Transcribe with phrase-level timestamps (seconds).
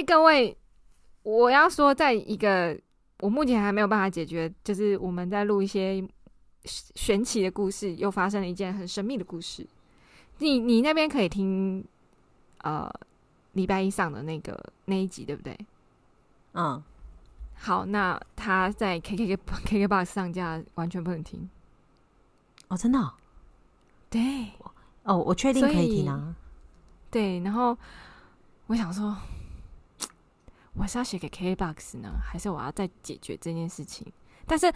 [0.00, 0.56] 哎，各位，
[1.22, 2.74] 我要说，在一个
[3.18, 6.02] 我目前还没有办法解决，就是我们在录一些
[6.64, 9.66] 玄奇的故事，又发生了一件很神秘的故事。
[10.38, 11.84] 你你那边可以听，
[12.62, 12.90] 呃，
[13.52, 15.54] 礼拜一上的那个那一集，对不对？
[16.54, 16.82] 嗯，
[17.56, 19.36] 好，那他在 K K K
[19.66, 21.46] K K Box 上架，完全不能听。
[22.68, 23.12] 哦，真的哦？
[24.08, 24.46] 对。
[25.02, 26.34] 哦，我确定可以听啊。
[27.10, 27.76] 对，然后
[28.66, 29.14] 我想说，
[30.80, 34.06] 我是要写给 K Box 呢，还是我要再解决这件事情？
[34.46, 34.72] 但是。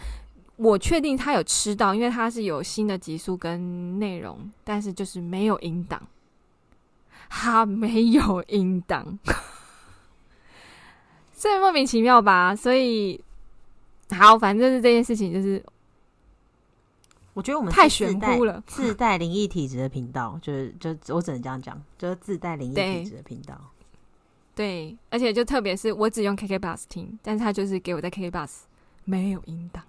[0.57, 6.01] 我确定他有吃到，因为他是有新的集数跟内容，但是就是没有音档，
[7.29, 9.19] 他没有音档，
[11.35, 12.55] 这莫名其妙吧？
[12.55, 13.21] 所以
[14.11, 15.61] 好，反正是这件事情，就是
[17.33, 23.59] 我觉得我们太玄乎了，自带灵异体质的频道，就是就我只能这样讲，就是自带灵异体质的频道
[24.55, 28.51] 对，而且就特别是我只用 KK Bus 听，但是他就是给我在 KK Bus
[29.03, 29.83] 没有音档。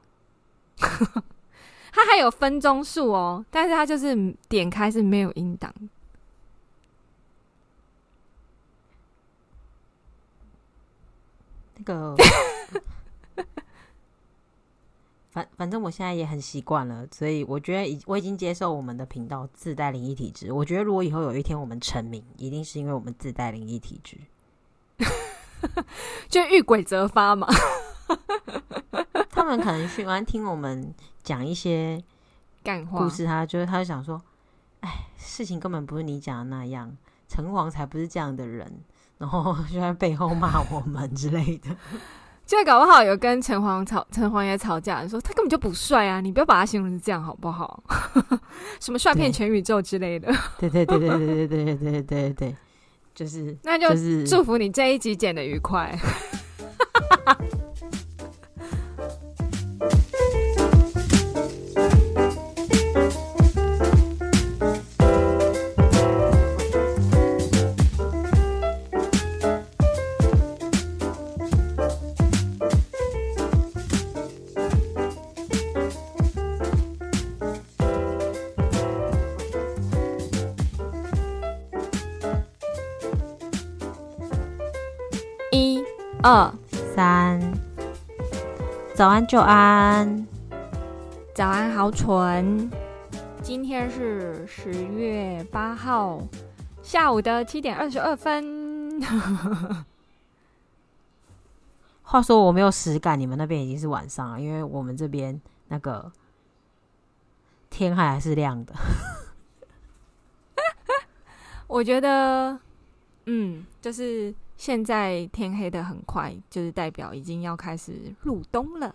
[0.78, 5.72] 他还有分钟数哦，但是他就是点开是没有音档。
[11.76, 12.16] 那个，
[15.30, 20.52] 反反正我现在也很习惯了，所以我觉得已我已经接受我们的频道自带灵异体质。
[20.52, 24.18] 我觉得如果以后有一天我们成名，一定是因为我们自带灵异体质，
[26.28, 27.46] 就遇鬼则发嘛。
[29.30, 32.02] 他们可能喜欢听我们讲一些
[32.62, 34.20] 干话故事，他就他就想说，
[34.80, 36.96] 哎，事情根本不是你讲的那样，
[37.28, 38.80] 城隍才不是这样的人，
[39.18, 41.70] 然后就在背后骂我们之类的。
[42.46, 47.82] 就搞不好有跟城隍吵，城隍爷吵架，说他根本就不帅啊，你不要把他形容成这样好不好？
[48.80, 50.32] 什么帅骗全宇宙之类的。
[50.56, 52.56] 对对对对对对对对对对对，
[53.16, 53.88] 就是那就
[54.26, 55.90] 祝福你这一集剪的愉快。
[86.28, 86.52] 二
[86.92, 87.40] 三，
[88.96, 90.26] 早安，就安，
[91.32, 92.68] 早安，好蠢。
[93.44, 96.20] 今天是十月八号
[96.82, 99.00] 下午的七点二十二分。
[102.02, 106.10] 话说我没有实感，你们那边已经是晚上了，因为我们这边那个
[107.70, 108.74] 天还还是亮的。
[111.68, 112.58] 我觉得，
[113.26, 114.34] 嗯，就是。
[114.56, 118.94] 现在天黑的很快，就是代表已经要开始入冬了。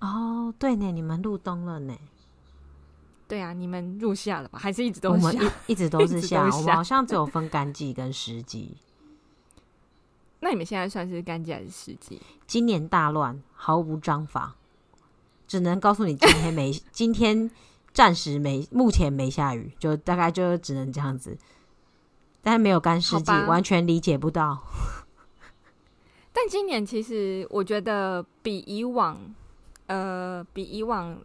[0.00, 1.94] 哦，对呢，你们入冬了呢？
[3.28, 4.58] 对啊，你们入夏了吧？
[4.58, 5.28] 还是一直都是夏？
[5.28, 8.76] 我们一, 一直都是夏，夏我们好像只有分干季跟湿季。
[10.40, 12.20] 那你们现在算是干季还是湿季？
[12.46, 14.56] 今年大乱，毫无章法，
[15.46, 17.50] 只能告诉你今天没， 今天
[17.92, 21.36] 暂时没，目前没下雨，就大概就只能这样子。
[22.42, 24.62] 但是没有干湿季，完全理解不到。
[26.32, 29.18] 但今年其实我觉得比以往，
[29.86, 31.20] 呃，比以往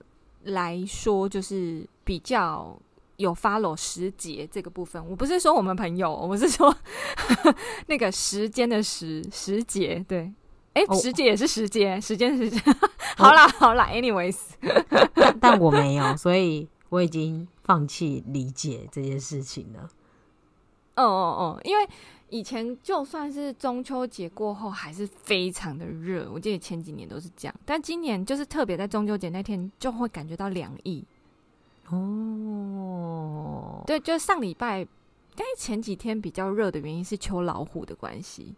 [0.45, 2.77] 来说，就是比较
[3.17, 5.03] 有 follow 时节这个部分。
[5.07, 6.75] 我不是说我们朋友，我是说
[7.88, 10.03] 那个时间的时时节。
[10.07, 10.31] 对，
[10.73, 12.75] 哎、欸，时节也是时节，时间是时间。
[13.16, 14.37] 好啦好啦，anyways，
[15.13, 19.87] 但 但我没有，所以我已经放弃理解这件事情了。
[20.95, 21.07] 哦哦
[21.38, 21.88] 哦，因为
[22.29, 26.29] 以前就算是中秋节过后，还是非常的热。
[26.31, 31.05] 我记得前几年都是这样，但今年就是特别在中秋节那天，就会感觉到凉意。
[31.89, 34.88] 哦，对，就上礼拜，
[35.35, 38.55] 但是前几天比较热的原因是秋老虎的关系，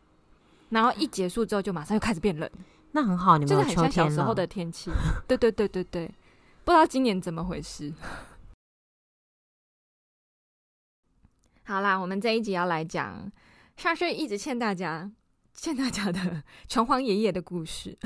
[0.70, 2.50] 然后一结束之后，就马上又开始变冷。
[2.94, 4.90] 那很好，你们就是很像小时候的天气。
[5.28, 6.08] 对对对对对，
[6.64, 7.92] 不知道今年怎么回事。
[11.68, 13.30] 好啦，我们这一集要来讲，
[13.76, 15.12] 上次一直欠大家、
[15.54, 17.98] 欠大家的 城隍爷爷的故事。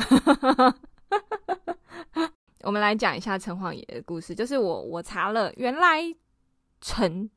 [2.65, 6.01] 我们来讲一下城隍爷爷的故事，就是我我查了，原来
[6.81, 7.29] 城，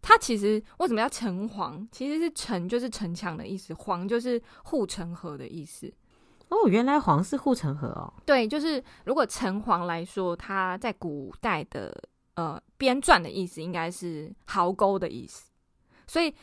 [0.00, 1.84] 它其实为什么叫城隍？
[1.90, 5.92] 其实是城就是城墙的意思，隍就是护城河的意思。
[6.50, 8.14] 哦，原来隍是护城河哦。
[8.24, 12.00] 对，就是如果城隍来说，它在古代的
[12.36, 15.50] 呃编撰的意思，应该是壕沟的意思。
[16.06, 16.34] 所以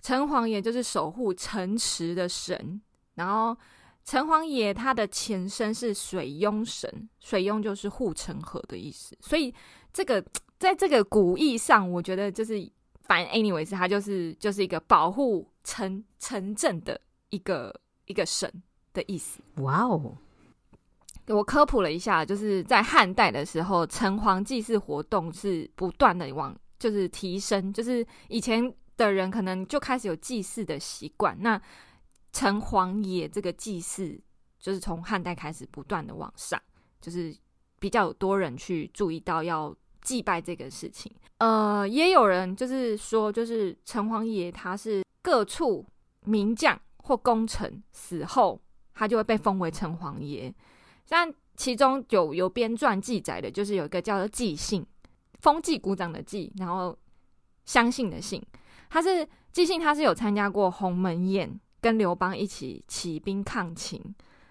[0.00, 2.80] 城隍爷就是守护城池的神，
[3.14, 3.56] 然后
[4.04, 9.52] 城隍爷他的前身是水庸神，水庸就是护城河的意思，所以
[9.92, 10.24] 这个
[10.58, 12.70] 在这个古意上，我觉得就是
[13.02, 17.00] 反正 anyways，他就是就是一个保护城城镇的
[17.30, 17.74] 一个
[18.06, 18.50] 一个神
[18.92, 19.40] 的意思。
[19.56, 20.16] 哇哦！
[21.28, 31.60] 我科普了一下，就是在汉代的时候，城隍祭祀活动是不断的往就是提升，就是以前的人可能就开始有祭祀的习惯，那
[32.32, 34.20] 城隍爷这个祭祀
[34.58, 36.60] 就是从汉代开始不断的往上，
[37.00, 37.36] 就是
[37.78, 41.12] 比较多人去注意到要祭拜这个事情。
[41.38, 45.86] 呃，也有人就是说，就是城隍爷他是各处
[46.24, 48.60] 名将或功臣死后，
[48.94, 50.54] 他就会被封为城隍爷。
[51.04, 54.84] 像其中有有编撰记载的，就是有一个叫做祭信，
[55.40, 56.98] 封祭鼓掌的祭，然后
[57.64, 58.44] 相信的信，
[58.88, 64.02] 他是纪信，他是有参加过鸿门宴，跟刘邦一起起兵抗秦，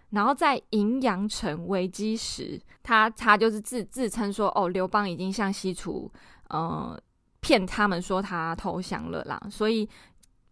[0.10, 6.12] 然后在荥阳城危机时，他他就是自自称说，哦，刘邦已经向西楚，
[6.50, 7.00] 呃，
[7.40, 9.88] 骗他们说他投降了啦，所以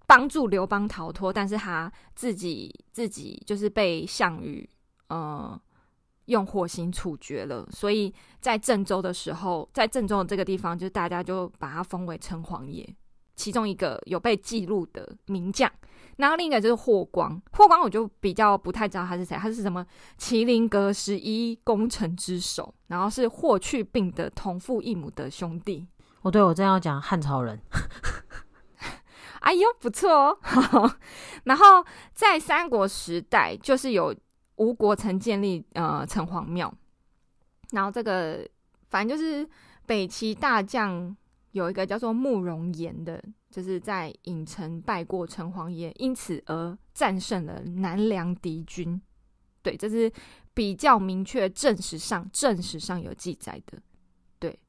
[0.05, 4.69] 帮助刘邦逃脱，但是他自己自己就是被项羽，
[5.09, 5.59] 呃。
[6.27, 12.95] 用火刑处决了，所以在郑州的时候，在郑州的这个地方，就大家就把他封为城隍爷，
[13.35, 15.71] 其中一个有被记录的名将。
[16.17, 19.85] 然后另一个就是霍光，霍光我就比较不太知道他是谁，他是什么
[20.19, 25.87] 麒麟阁十一功臣之首，然后是霍去病的同父异母的兄弟。
[26.21, 27.59] 哦，对，我正要讲汉朝人。
[29.41, 30.37] 哎呦，不错
[30.71, 30.95] 哦。
[31.45, 31.83] 然后
[32.13, 34.15] 在三国时代，就是有。
[34.57, 36.71] 吴国曾建立呃城隍庙，
[37.71, 38.47] 然后这个
[38.91, 39.49] 反正就是
[39.87, 41.13] 北齐大将
[41.53, 49.01] 有一个叫做慕容岩的，就是在郢城拜过城隍爷，因此而战胜了南梁敌军。
[49.63, 50.11] 对，这是
[50.53, 53.81] 比较明确正史上正史上有记载的。
[54.37, 54.59] 对，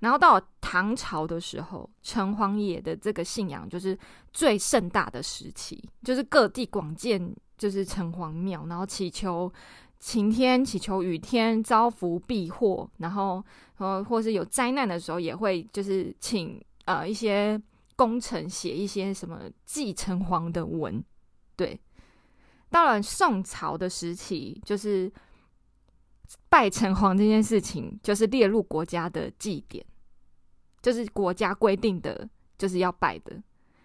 [0.00, 3.96] 然后到唐朝的时候，城隍爷的这个信仰就是
[4.32, 7.32] 最盛大的时期，就是各地广建。
[7.60, 9.52] 就是城隍庙，然后祈求
[10.00, 13.44] 晴天，祈求雨天，招福避祸，然后
[13.76, 17.60] 呃，或是有灾难的时候，也会就是请呃一些
[17.96, 21.04] 功臣写一些什么祭城隍的文。
[21.54, 21.78] 对，
[22.70, 25.12] 到了宋朝的时期，就是
[26.48, 29.84] 拜城隍这件事情，就是列入国家的祭典，
[30.80, 32.26] 就是国家规定的，
[32.56, 33.40] 就是要拜的。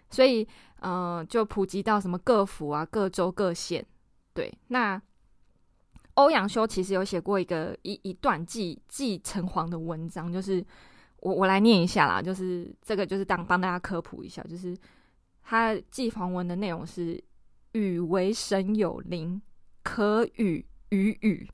[0.08, 0.48] 所以，
[0.80, 3.84] 呃，就普及到什么各府啊、各州、各县。
[4.32, 5.00] 对，那
[6.16, 10.64] 欧阳修其实有写过一个一一段祭祭城隍的文章，就是
[11.20, 14.76] 我我来念一下啦，就是这个就是当帮大家科普一下，就是
[15.42, 17.22] 他祭黄文的内容是：
[17.72, 19.40] 禹为神有灵，
[19.82, 21.48] 可与与禹，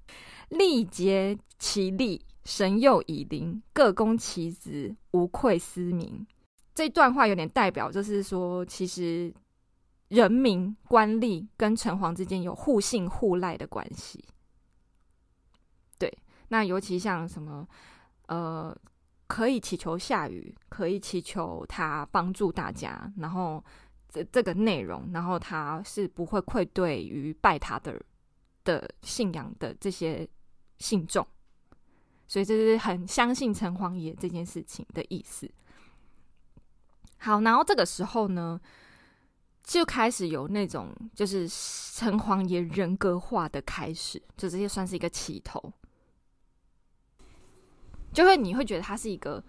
[0.51, 6.27] 力竭其力，神佑以灵，各攻其职，无愧斯民。
[6.75, 9.35] 这段话有点代表，就是说，其实
[10.09, 14.25] 人民官吏跟城隍之间有互信互赖的关系。
[16.53, 17.67] 那尤其像什么，
[18.27, 18.77] 呃，
[19.27, 23.65] 可以祈求下雨，可以祈求他帮助大家，然后
[24.11, 27.99] 这这个内容，然后他是不会愧对于拜他的
[28.65, 30.29] 的信仰的这些
[30.77, 31.27] 信众，
[32.29, 35.51] 所以这是很相信城隍爷这件事情的意思。
[37.17, 38.61] 好，然后这个时候呢，
[39.65, 45.73] 就开始有那种就是城隍爷人格化的开始，就这些算是一个起头，
[48.13, 49.43] 就会你会觉得他是一个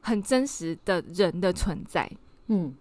[0.00, 2.10] 很真实的人的存在，
[2.46, 2.74] 嗯，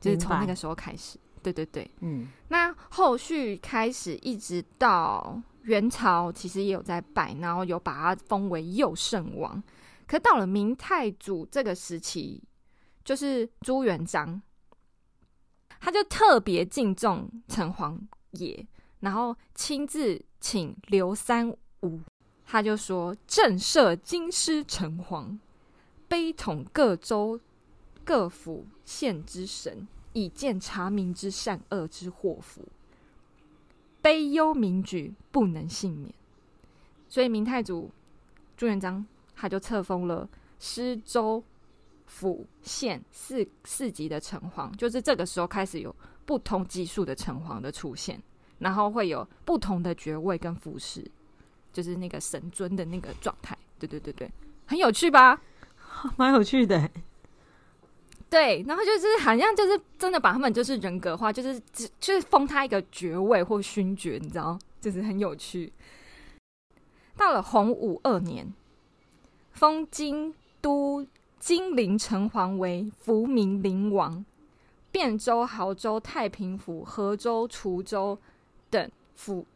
[0.00, 9.62] 就是从那个时候开始，对对对，嗯，那后续开始一直到元朝，其实也有在拜，然后有把他封为右圣王，
[10.06, 12.42] 可到了明太祖这个时期。
[13.04, 14.40] 就是朱元璋，
[15.78, 18.00] 他就特别敬重城隍
[18.30, 18.66] 爷，
[19.00, 21.50] 然后亲自请刘三
[21.82, 22.00] 五，
[22.46, 25.38] 他就说：“震慑京师城隍，
[26.08, 27.40] 悲统各州
[28.04, 32.62] 各府县之神，以见察民之善恶之祸福。
[34.00, 36.14] 悲忧民举，不能幸免。”
[37.08, 37.90] 所以明太祖
[38.56, 41.42] 朱元璋他就册封了施州。
[42.06, 45.92] 府县四四级的城隍，就是这个时候开始有
[46.26, 48.22] 不同级数的城隍的出现，
[48.58, 51.02] 然后会有不同的爵位跟服饰，
[51.74, 53.54] 就是那个神尊的那个状态。
[53.78, 54.30] 对对对对，
[54.64, 55.38] 很有趣吧？
[56.16, 56.88] 蛮有趣的。
[58.30, 65.72] 对，然后就是好像就是真的把他们就是人格化，就是只就是封他一个爵位或勋爵，你知道，就是很有趣。
[67.16, 68.52] 到了洪武二年，
[69.52, 71.06] 封京都
[71.38, 74.24] 金陵城隍为福明陵王，
[74.92, 78.18] 汴州、亳州、太平府、河州、滁州
[78.68, 79.46] 等府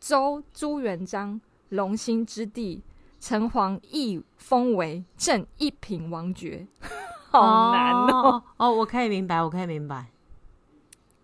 [0.00, 1.38] 州朱元璋
[1.72, 2.82] 龙兴之地，
[3.18, 6.66] 城隍亦封为正一品王爵。
[7.30, 8.42] 好难哦，哦！
[8.58, 10.06] 哦，我可以明白，我可以明白。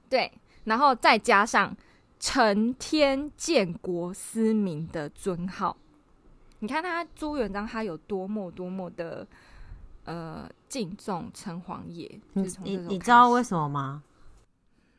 [0.09, 0.33] 对，
[0.65, 1.77] 然后再加上
[2.19, 5.77] 承天建国思明的尊号，
[6.61, 9.27] 你看他朱元璋他有多么多么的
[10.05, 12.19] 呃敬重城隍爷。
[12.33, 14.03] 你你你知道为什么吗？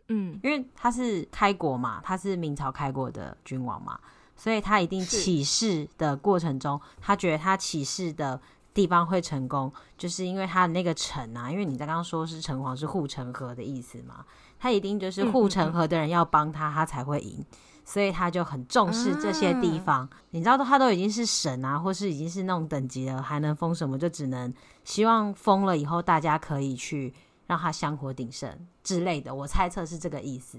[0.10, 4.00] 嗯，因为他是开国嘛，他是明朝开国的君王嘛，
[4.40, 8.42] 所以他一定起事的过程中，他觉得他起事的。
[8.72, 14.24] 地方会成功，就是因为他的那个城啊，因为你在刚刚说是城隍是护城河的意思嘛，
[14.58, 17.44] 他一定就是护城河的人要帮他，他才会赢，
[17.84, 20.08] 所以他就很重视这些地方。
[20.30, 23.98] 你知道，他都已经是神啊，或是已经是那种等级了，还能封什么？
[23.98, 24.54] 就只能
[24.86, 27.14] 希望封了以后，大家可以去
[27.48, 29.34] 让他香火鼎盛之类的。
[29.34, 30.58] 我猜测是这个意思。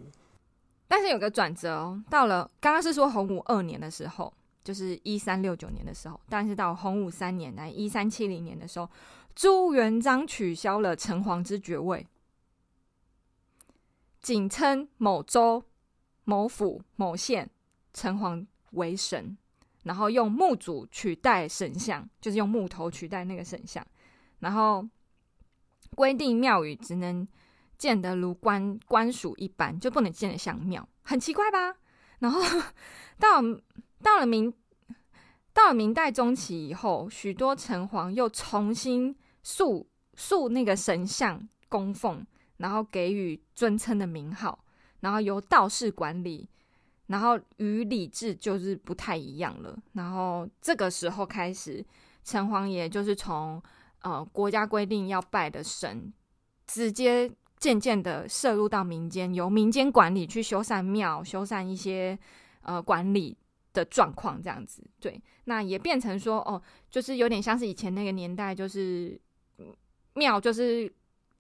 [0.91, 4.35] 但是有个转折哦，到了刚刚是说洪武二年的时候。
[4.63, 8.87] 就是一三六九年的时候，但是到洪武三年来一三七零年的时候，
[9.35, 12.07] 朱元璋取消了城隍之爵位，
[14.21, 15.65] 仅称某州、
[16.25, 17.49] 某府、某县
[17.95, 19.37] 城隍为神，
[19.85, 23.85] 然后用木主取代神像，就是用木头取代那个神像，
[24.41, 24.87] 然后
[25.97, 27.27] 规定庙宇只能
[27.81, 31.75] 建得如官官署一般，就不能建得像庙，很奇怪吧？
[32.21, 32.41] 然后
[33.19, 33.43] 到。
[34.03, 34.51] 到了明，
[35.53, 42.25] 到了明代中期以后，许多城隍又重新塑塑那个神像供奉，
[42.57, 44.65] 然后给予尊称的名号，
[45.01, 46.49] 然后由道士管理，
[47.09, 49.77] 然后与礼制就是不太一样了。
[49.93, 51.85] 然后这个时候开始，
[52.25, 53.63] 城隍爷就是从
[54.01, 56.11] 呃国家规定要拜的神，
[56.67, 62.19] 直接渐渐的涉入到民间，由民间管理去修缮庙，修缮一些
[62.63, 63.37] 呃管理。
[63.73, 69.17] 的状况这样子，对，那也变成说，哦，就是有点像是以前那个年代，就是
[70.15, 70.93] 庙，就是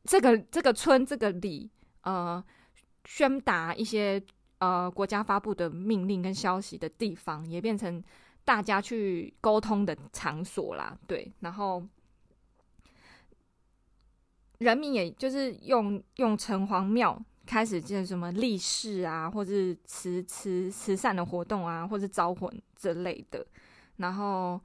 [0.04, 1.68] 这个这个村这个里，
[2.02, 2.40] 呃，
[3.04, 4.22] 宣达一些
[4.60, 8.00] 呃国家发布的命令跟消息的地方，也变成
[8.44, 11.84] 大家去沟通的场所啦，对，然后
[14.60, 17.22] 人民也就是用用城隍庙。
[17.46, 23.44] 开始建什么立誓啊，或者是慈慈慈善的活动啊，或者招魂之类的。
[23.96, 24.60] 然后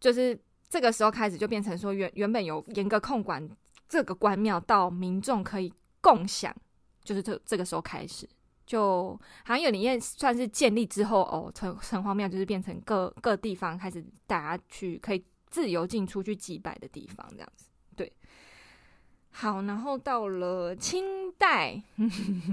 [0.00, 0.36] 就是
[0.68, 3.48] 这个时候开始就变成说，原原本有严格控管
[3.88, 6.52] 这个关庙，到民众可以共享，
[7.04, 8.28] 就是这这个时候开始，
[8.66, 9.10] 就
[9.44, 17.69] 好像有点算是建立之后哦，城城隍庙就是变成各各地方开始大家去可以自由进出去祭拜的地方，这样子。
[19.32, 21.82] 好，然后到了清代，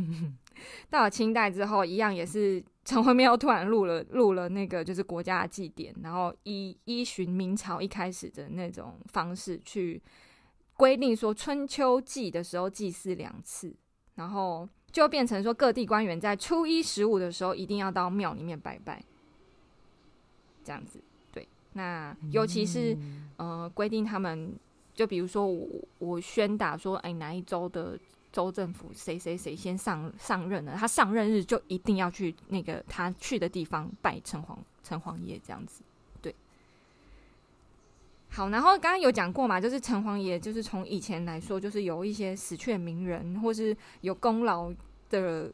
[0.90, 10.02] 到了清代之后，一样也是城隍庙突然入了入了那个就是国家的祭典，然后依依循明朝一开始的那种方式去
[10.76, 13.76] 规定说春秋祭的时候祭祀两次，
[14.16, 19.04] 然后就变成说各地官员在初一十五的时候一定要到庙里面拜拜，
[20.64, 21.04] 这样子。
[21.34, 22.96] 对，那尤其是
[23.38, 24.58] 呃规定他们。
[24.98, 25.68] 就比如说我
[26.00, 27.96] 我宣打说，哎，哪一州的
[28.32, 35.84] 州政府谁谁谁先上上任了，他上任日就一定要去那个他去的地方拜城隍城隍爷这样子，
[36.20, 36.34] 对。
[38.30, 44.74] 好，然后刚刚有讲过嘛，就是城隍爷，就是从以前来说，就是有一些死去的名人或是有功劳
[45.12, 45.52] 的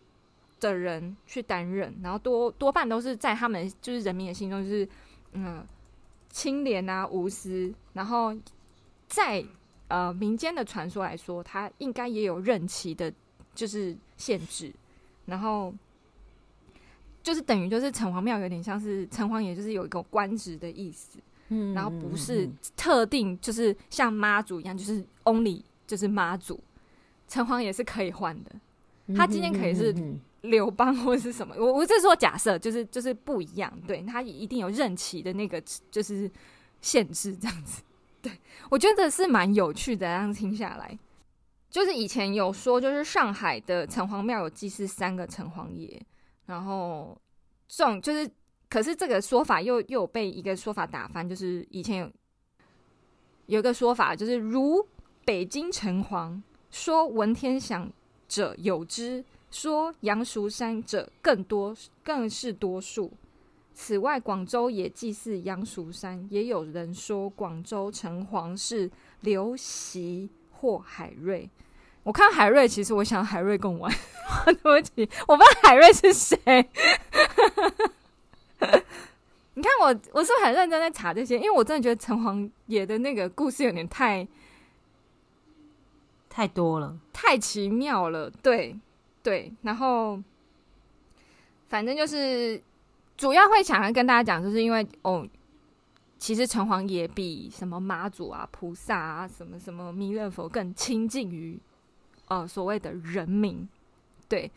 [0.61, 4.87] 的人去担任，然后多多半都是在他们就是人民的心中就是
[5.33, 5.67] 嗯
[6.29, 8.33] 清廉啊无私，然后。
[9.13, 9.45] 在
[9.89, 13.13] 呃民间的传说来说，他应该也有任期的，
[13.53, 14.73] 就是限制，
[15.27, 15.71] 然后
[17.21, 26.59] 就是等于就是城隍庙有点像是城隍爷，就是有一个官职的意思，嗯，然后不是特定，就是像妈祖一样，就是 only 就是妈祖，
[27.27, 28.51] 城隍爷是可以换的，
[29.15, 29.93] 他今天可以是
[30.41, 36.31] 刘邦或者是什么，我我这是说假设，就是就是不一样，对，他也一定有任期的那个就是
[36.81, 37.83] 限制这样子。
[38.23, 38.31] 对，
[38.71, 40.07] 我觉得是蛮有趣的。
[40.07, 40.97] 这样听下来，
[41.69, 46.01] 就是以前有说，就是上海的城隍庙有祭祀三个城隍爷，
[46.45, 47.15] 然后
[47.67, 48.31] 这种就是，
[48.69, 52.11] 可是这个说法又又有被一个说法打翻，就是以前有
[53.47, 54.83] 有一个说法，就是如
[55.25, 57.91] 北京城隍，说文天祥
[58.29, 63.11] 者有之，说杨淑山者更多，更是多数。
[63.73, 68.89] 此外，广州也祭祀杨蜀山，也有人说广州城隍是
[69.21, 71.49] 刘袭或海瑞。
[72.03, 73.91] 我看海瑞，其实我想海瑞跟我玩，
[74.45, 76.37] 对不起，我不知道海瑞是谁。
[79.55, 81.37] 你看我，我是不是很认真在查这些？
[81.37, 84.27] 因为我真的觉得城隍爷的那个故事有点太
[86.29, 88.29] 太多了，太奇妙了。
[88.41, 88.75] 对
[89.21, 90.19] 对，然后
[91.69, 92.61] 反正就是
[93.23, 95.25] 主要会想要跟大家讲，就是因为哦，
[96.17, 101.57] 其实城隍爷比什么妈祖啊、菩萨啊、什么什么弥勒佛更亲近于。
[102.27, 103.65] 呃，所谓的人民，
[104.27, 104.51] 对，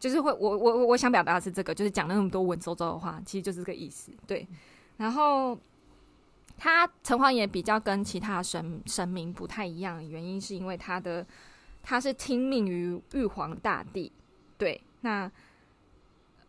[0.00, 4.44] 就是会，我我我我想表达的是这个，就是讲了那么多文绉绉的话，其实就是这个意思，对。
[4.96, 5.56] 然后
[6.56, 11.24] 他城隍爷比较跟其他神神明不太一样，原因是因为他的
[11.84, 14.10] 他是听命于玉皇大帝，
[14.56, 14.80] 对。
[15.02, 15.30] 那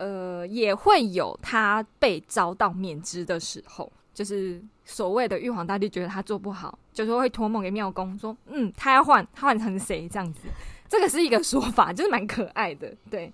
[0.00, 10.48] 呃，也会有他被遭到免职的时候，就是所谓的玉皇大帝觉得他做不好，就是会托梦给庙公说，嗯，他要换，他换成谁这样子。
[10.88, 13.30] 这个是一个说法，就是蛮可爱的，对。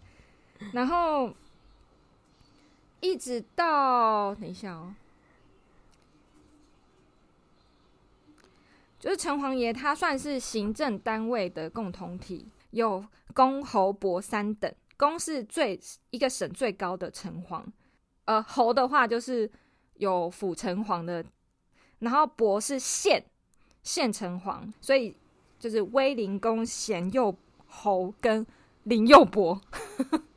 [0.73, 1.33] 然后
[2.99, 4.93] 一直到等一下哦，
[8.99, 17.63] 就是城隍爷他算是行政单位的共同体，有公侯伯三等，公是最一个省最高的城隍，
[18.25, 19.51] 呃，侯的话就是
[19.95, 21.25] 有府城隍的，
[21.99, 23.25] 然后伯是县
[23.83, 25.17] 县城隍，所以
[25.59, 27.37] 就是威灵公贤佑。
[27.69, 28.47] 侯跟
[28.85, 29.61] 林佑伯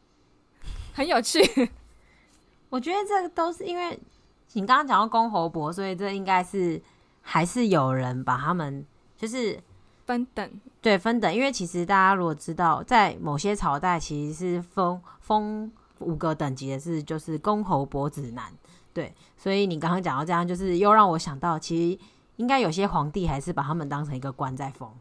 [0.91, 1.39] 很有趣，
[2.69, 3.97] 我觉得这个都是因为
[4.53, 6.81] 你刚刚讲到公侯伯，所以这应该是
[7.21, 8.83] 还是有人把他们
[9.15, 9.61] 就是
[10.09, 10.51] 分等，
[10.81, 11.31] 对，分等。
[11.31, 18.51] 因为其实大家如果知道，在某些朝代其实是封封五个等级的是就是公侯伯子男，
[18.91, 22.00] 对，所以你刚刚讲到这样，就是又让我想到，其实
[22.37, 24.91] 应该有些皇帝还是把他们当成一个官在封。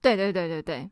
[0.00, 0.88] 对对对对对。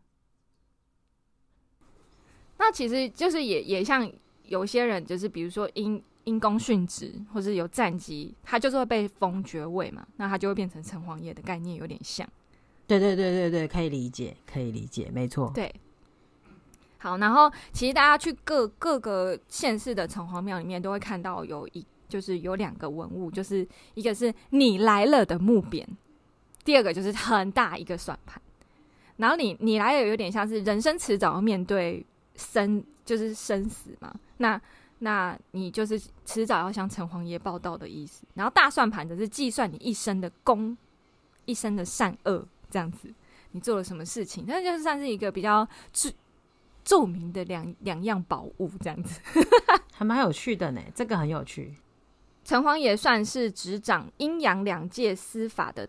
[2.58, 4.06] 那其实就是也也像
[4.44, 12.28] 有些人，就是比如说因因公殉职或者有战绩，他就是会被封爵位嘛，那他就会变成城隍爷的概念有点像。
[12.98, 15.50] 对对对对对，可以理解，可以理解，没错。
[15.54, 15.74] 对，
[16.98, 25.86] 好，然后其实大家去各各个县市的城隍庙里面，都会看到有一就是有两个文物，就是一个是你来了的木匾，
[26.64, 28.40] 第二个就是很大一个算盘。
[29.16, 32.04] 然后你你来了有点像是人生迟早要面对。
[32.34, 34.58] 生就是生死嘛，那
[35.00, 38.24] 那你就是迟早要向城隍爷报道的意思。
[38.32, 40.74] 然后大算盘则是计算你一生的功、
[41.44, 43.12] 一生的善恶这样子，
[43.50, 46.10] 你做了什么事情，那就是算是一个比较著
[46.82, 49.20] 著名的两两样宝物这样子，
[49.92, 50.80] 还蛮有趣的呢。
[50.94, 51.76] 这个很有趣。
[52.44, 55.88] 城隍爷算是执掌阴阳两界司法的，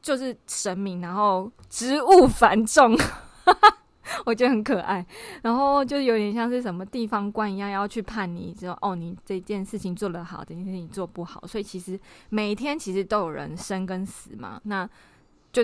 [0.00, 2.94] 就是神明，然后职务繁重。
[4.24, 5.04] 我觉得很可爱，
[5.42, 11.46] 然后就有点像是什么地方官一样，要去判你说哦，你这件事情做得好，这件事情做不好。
[11.46, 11.98] 所以其实
[12.30, 14.88] 每天其实都有人生跟死嘛，那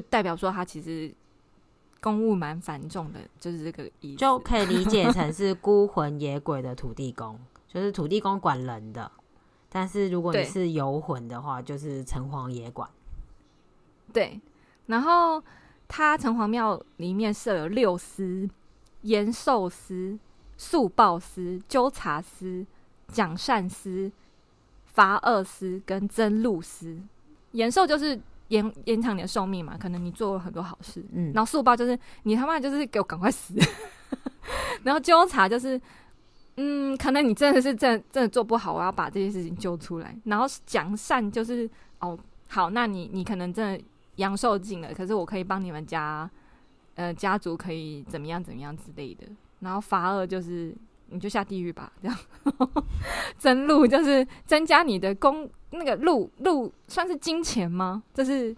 [0.00, 1.12] 就代表说他其实
[2.00, 4.16] 公务蛮繁重的，就是这个意思。
[4.16, 9.10] 就可以理解成是孤魂野鬼的土地公，就是土地公管人的。
[9.68, 12.88] 但是如果你是游魂的话，就是城隍爷管。
[14.12, 14.40] 对，
[14.86, 15.42] 然后。
[15.86, 18.48] 他城隍庙里面设有六司：
[19.02, 20.18] 延寿司、
[20.56, 22.66] 速报司、纠察司、
[23.08, 24.10] 奖善司、
[24.86, 26.98] 罚恶司跟真禄司。
[27.52, 31.04] 延寿就是延延长你的寿命嘛，可能你做了很多好事。
[31.12, 33.54] 嗯，然后速报就是你他妈就是给我赶快死。
[34.82, 35.80] 然后纠察就是，
[36.56, 40.16] 嗯，可能你真的是真的真的做不好，我要把这些事情揪出来。
[40.24, 41.68] 然后奖善就是，
[42.00, 43.84] 哦，好，那你你可能真的。
[44.18, 46.30] 阳寿尽了，可是我可以帮你们家，
[46.94, 49.26] 呃，家族可以怎么样怎么样之类的。
[49.58, 50.72] 然后罚恶就是
[51.14, 52.18] 你就下地狱吧，这样。
[53.38, 58.02] 增禄就是增加你的功，那个禄禄算是金钱吗？
[58.12, 58.54] 就是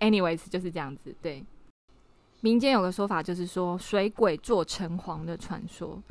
[0.00, 1.14] ，anyways 就是这样子。
[1.22, 1.44] 对，
[2.40, 6.02] 民间有个说法，就是说水鬼做城隍的传说。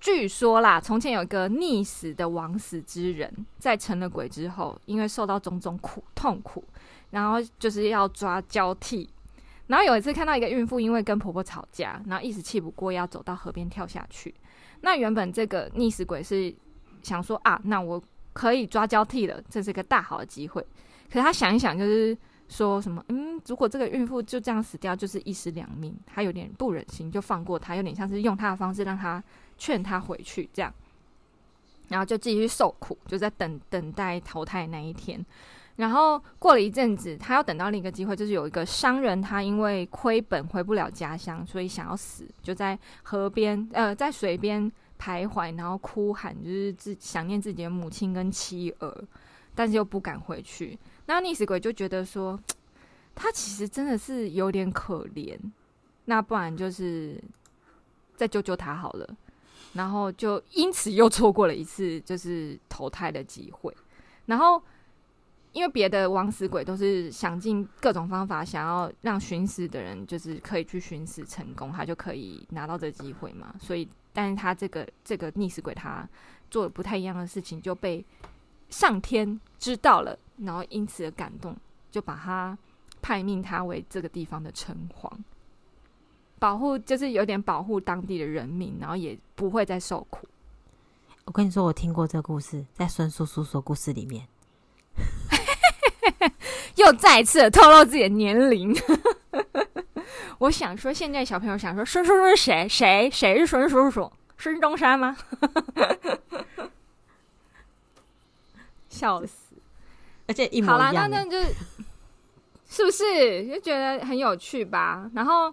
[0.00, 6.64] 据说啦，从前有一个溺死的枉死之人，在成了鬼之后，因为受到种种苦痛苦，
[7.10, 9.08] 然后就是要抓交替。
[9.66, 14.34] 然后有一次看到一个孕妇，因为跟婆婆吵架，然后一时气不过，要走到河边跳下去。
[14.82, 16.54] 那原本这个溺死鬼是
[17.02, 18.00] 想说啊，那我
[18.32, 20.62] 可以抓交替了，这是个大好的机会。
[21.10, 22.16] 可是他想一想，就是
[22.48, 29.22] 说什么，嗯，如果这个孕妇就这样死掉，就是一尸两命，他有点不忍心，就放过他，有点像是用他的方式让他
[29.58, 30.72] 劝他回去这样，
[31.88, 35.24] 然后就继续受苦，就在等等待投胎那一天。
[35.76, 49.04] 然后过了一阵子，他要等到另一个机会，就是有一个商人，他因为亏本回不了家乡，所以想要死，就在河边呃，在水边徘徊，然后哭喊，就是自想念自己的母亲跟妻儿，
[49.54, 50.78] 但是又不敢回去。
[51.04, 52.40] 那溺死鬼就觉得说，
[53.14, 55.38] 他其实真的是有点可怜，
[56.06, 57.22] 那不然就是
[58.14, 59.06] 再救救他好了。
[59.74, 63.76] 然后就因此又错过了一次就是投胎的机会，
[64.24, 64.62] 然后。
[65.56, 73.54] 因为别的枉死鬼都是想尽各种方法，想要让寻死的人就是可以去寻死成功，他就可以拿到这机会嘛。
[73.58, 76.06] 所以，但是他这个这个溺死鬼，他
[76.50, 78.04] 做了不太一样的事情，就被
[78.68, 81.56] 上天知道了，然后因此而感动，
[81.90, 82.58] 就把他
[83.00, 85.10] 派命他为这个地方的城隍，
[86.38, 90.28] 保护就是有点保护当地的人民，然后也不会再受苦。
[91.24, 94.28] 我跟你说，我听过这个故事，在孙叔叔说故事里面。
[96.76, 98.74] 又再次透露自己的年龄。
[100.38, 102.68] 我想说，现在小朋友想说，孙叔叔是谁？
[102.68, 103.10] 谁？
[103.10, 104.12] 谁是孙叔叔？
[104.38, 105.16] 孙中山吗？
[108.88, 109.54] 笑死！
[110.26, 110.78] 而且一模一样。
[110.78, 111.54] 好啦，那那就是
[112.68, 115.10] 是不是就觉得很有趣吧？
[115.14, 115.52] 然后，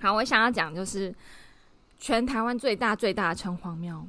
[0.00, 1.14] 好，我想要讲就是
[1.98, 4.06] 全台湾最大最大的城隍庙。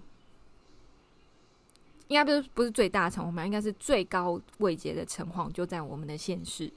[2.08, 6.72] 应该不是不是最大城隍，应该是最高位阶的城隍，就在我们的县市，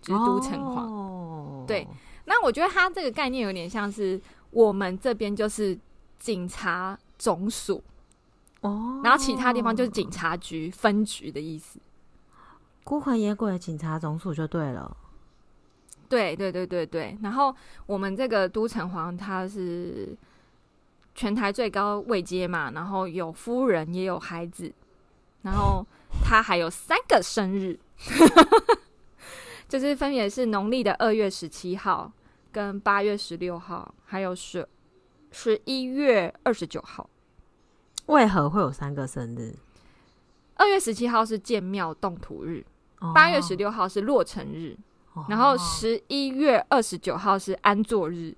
[0.00, 0.88] 就是都城隍。
[0.88, 1.66] Oh.
[1.66, 1.86] 对，
[2.24, 5.78] 那我觉得它这个概念有点像是我们这边就是
[6.18, 7.82] 警察总署
[8.60, 9.06] 哦，oh.
[9.06, 11.80] 然后其他地方就是警察局分局的意思。
[12.84, 14.96] 孤魂野鬼的警察总署就对了。
[16.08, 17.54] 对对对对对，然后
[17.86, 20.16] 我们这个都城隍他是。
[21.20, 24.72] 全台最高位阶嘛，然后有夫人也有孩子，
[25.42, 25.86] 然后
[26.24, 27.78] 他还有三个生日，
[29.68, 32.10] 就是分别是农历的二月十七号、
[32.50, 34.66] 跟八月十六号，还有十
[35.30, 37.10] 十一月二十九号。
[38.06, 39.54] 为何会有三个生日？
[40.54, 42.64] 二月十七号是建庙动土日，
[43.14, 44.74] 八月十六号是落成日，
[45.12, 48.34] 哦、然后十一月二十九号是安坐日。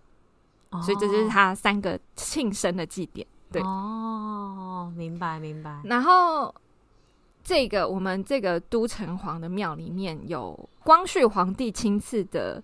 [0.81, 5.83] 所以这就是他三个庆生的祭典，对哦，明白明白。
[5.85, 6.55] 然后
[7.45, 12.63] 这个我们这个都城隍的庙里面有光绪皇帝亲赐的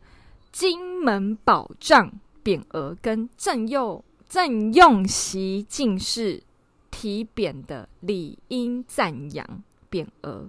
[0.50, 2.10] 金门宝藏
[2.42, 6.42] 匾额，跟正用正用席进士
[6.90, 10.48] 题匾的理应赞扬匾额，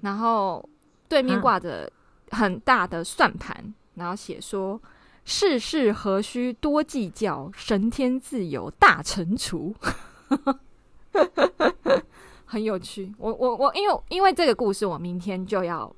[0.00, 0.66] 然后
[1.08, 1.92] 对面挂着
[2.30, 4.80] 很大的算盘，嗯、然后写说。
[5.24, 9.74] 世事何须多计较，神天自有大惩处。
[12.44, 15.94] 很有趣，我我我，因为因为这个故事，我明天就要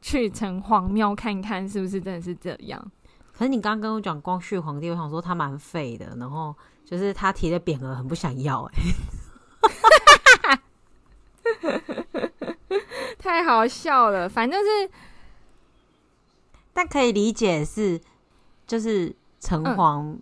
[0.00, 2.90] 去城隍庙看看，是不是真的是这样。
[3.32, 8.68] 可是你刚刚跟我讲光绪皇帝，我想说他蛮废的，然后就是他提的匾额很不想要，
[10.48, 10.58] 哎，
[13.18, 14.28] 太好笑了。
[14.28, 14.90] 反正是，
[16.72, 18.00] 但可以理解是。
[18.66, 20.16] 就是城隍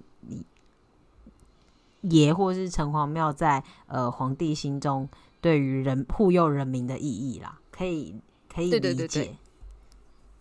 [2.02, 5.08] 爷，或是城隍庙，在呃皇帝心中
[5.40, 8.14] 对于人护佑人民的意义啦，可以
[8.52, 8.80] 可以理解。
[8.80, 9.36] 对对对对。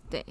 [0.10, 0.26] 对。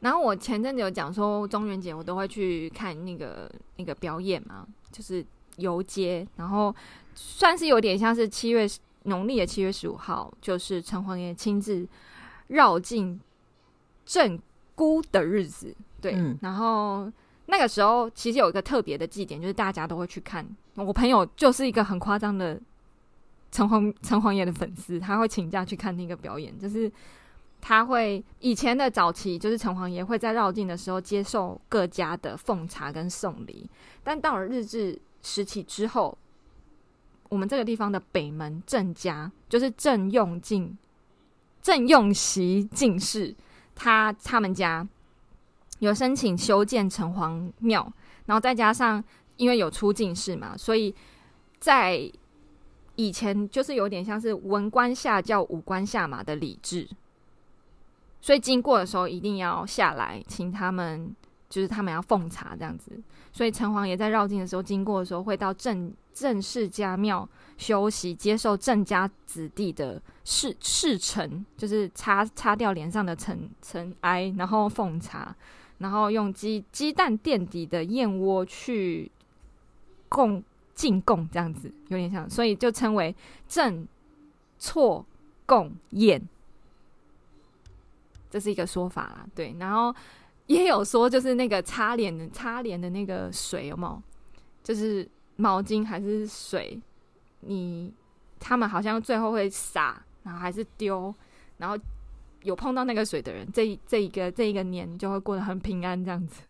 [0.00, 5.22] 然后我前阵子有讲说，中元节我都会去看那个那个表演嘛，就是
[5.56, 6.74] 游街，然后
[7.14, 8.66] 算是有点像是七月
[9.02, 11.86] 农历的七月十五号，就是城隍爷亲自
[12.46, 13.20] 绕境
[14.06, 14.40] 镇
[14.74, 15.76] 孤的日子。
[16.00, 17.10] 对，嗯、然后
[17.46, 20.46] 那个时候其实有一个特别的祭典，就是大家都会去看。
[20.76, 22.58] 我朋友就是一个很夸张的
[23.50, 26.56] 城隍城隍爷的粉丝，他会请假去看那个表演。
[26.58, 26.90] 就是
[27.60, 33.68] 他会以前的早期，就是城隍爷会在绕境的时候接受各家的奉茶跟送礼，
[34.02, 36.16] 但到了日治时期之后，
[37.28, 40.78] 我们这个地方的北门郑家，就是郑用进、
[41.60, 43.34] 郑用席进士，
[43.74, 44.86] 他他们家。
[45.80, 47.92] 有申请修建城隍庙，
[48.26, 49.02] 然后再加上
[49.36, 50.94] 因为有出进士嘛，所以
[51.58, 52.10] 在
[52.96, 56.88] 以前就是有点像是文官下轿、武官下马的礼制，
[58.20, 61.14] 所以经过的时候一定要下来，请他们
[61.48, 62.92] 就是他们要奉茶这样子，
[63.32, 75.34] 所以城隍爷在绕境的时候经过的时候，会到郑郑氏家庙休息，接受郑家子弟的侍侍臣，就是擦擦掉脸上的尘尘埃，然后奉茶，
[75.80, 79.10] 然后用鸡鸡蛋垫底的燕窝去
[80.08, 80.42] 供
[80.74, 83.14] 进贡，这样子有点像，所以就称为
[83.48, 83.86] 正
[84.58, 85.04] 错
[85.44, 86.22] 贡宴。
[88.30, 89.92] 这是一个说法啦，对，然后
[90.46, 94.02] 也有说，就是那个擦脸的擦脸的那个水有没有？
[94.62, 96.80] 就是毛巾还是水？
[97.40, 97.92] 你
[98.38, 101.12] 他们好像最后会洒，然后还是丢，
[101.56, 101.76] 然后
[102.42, 106.42] 有碰到那个水的人，这这一个这一个年就会过得很平安这样子。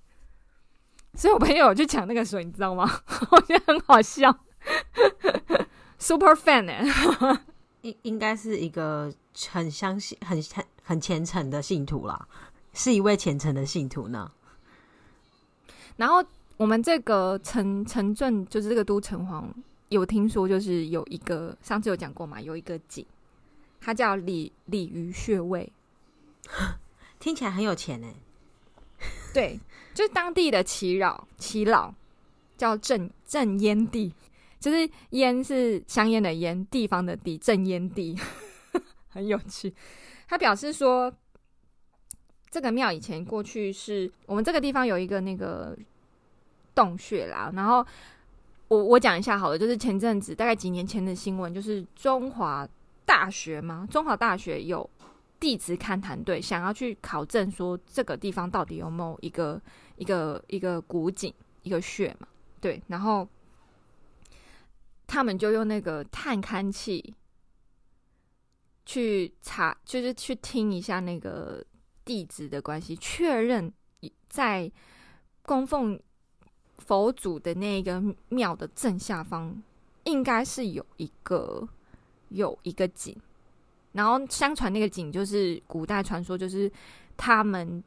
[1.14, 2.88] 所以我朋友有去抢那个水，你知道吗？
[3.32, 4.34] 我觉得很好笑，
[5.98, 7.40] super fan 哎、欸，
[7.82, 9.12] 应应该是一个
[9.50, 10.64] 很相信、很很。
[10.88, 12.26] 很虔诚的信徒啦，
[12.72, 14.32] 是一位虔诚的信徒呢。
[15.96, 16.24] 然后
[16.56, 19.44] 我们这个城城镇，就是这个都城隍，
[19.90, 23.04] 有听说就是有一个，上次有讲过嘛，有一个井，
[23.80, 25.72] 它叫鲤鲤鱼穴位，
[27.18, 28.08] 听起来很有钱呢。
[29.32, 29.58] 对，
[29.94, 31.94] 就是当地的祈老，祈老
[32.56, 34.12] 叫镇镇烟地，
[34.58, 38.18] 就是烟是香烟的烟，地方的地，镇烟地，
[39.08, 39.72] 很有趣。
[40.26, 41.12] 他表示说，
[42.50, 45.78] 这个庙以前过去是我们这个地方有一个那个
[46.74, 47.52] 洞穴啦。
[47.54, 47.86] 然后
[48.66, 52.68] 我我讲一下好了，就是前阵子大概几年前的新闻，就是中华
[53.08, 54.88] 大学吗，中华大学有
[55.40, 59.58] 地质勘探队想要去考证说这个地方到底有没有一个
[59.96, 62.28] 一个一个古井一个穴嘛？
[62.60, 63.26] 对，然后
[65.06, 67.14] 他们就用那个探勘器。
[68.90, 71.62] 去查，就是去听一下那个
[72.06, 73.70] 地质的关系，确认
[74.30, 74.72] 在
[75.42, 76.00] 供奉
[76.78, 79.62] 佛祖的那个庙的正下方，
[80.04, 81.68] 应该是有一个
[82.30, 83.16] 有一个井。
[83.92, 86.70] 然后相传那个井就是古代传说，就是
[87.16, 87.82] 他们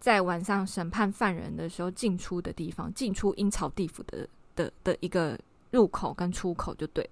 [0.00, 5.38] 在晚上审判犯人的时候进出的地方，进出阴曹地府的的的一个
[5.70, 7.10] 入口跟出口，就对了。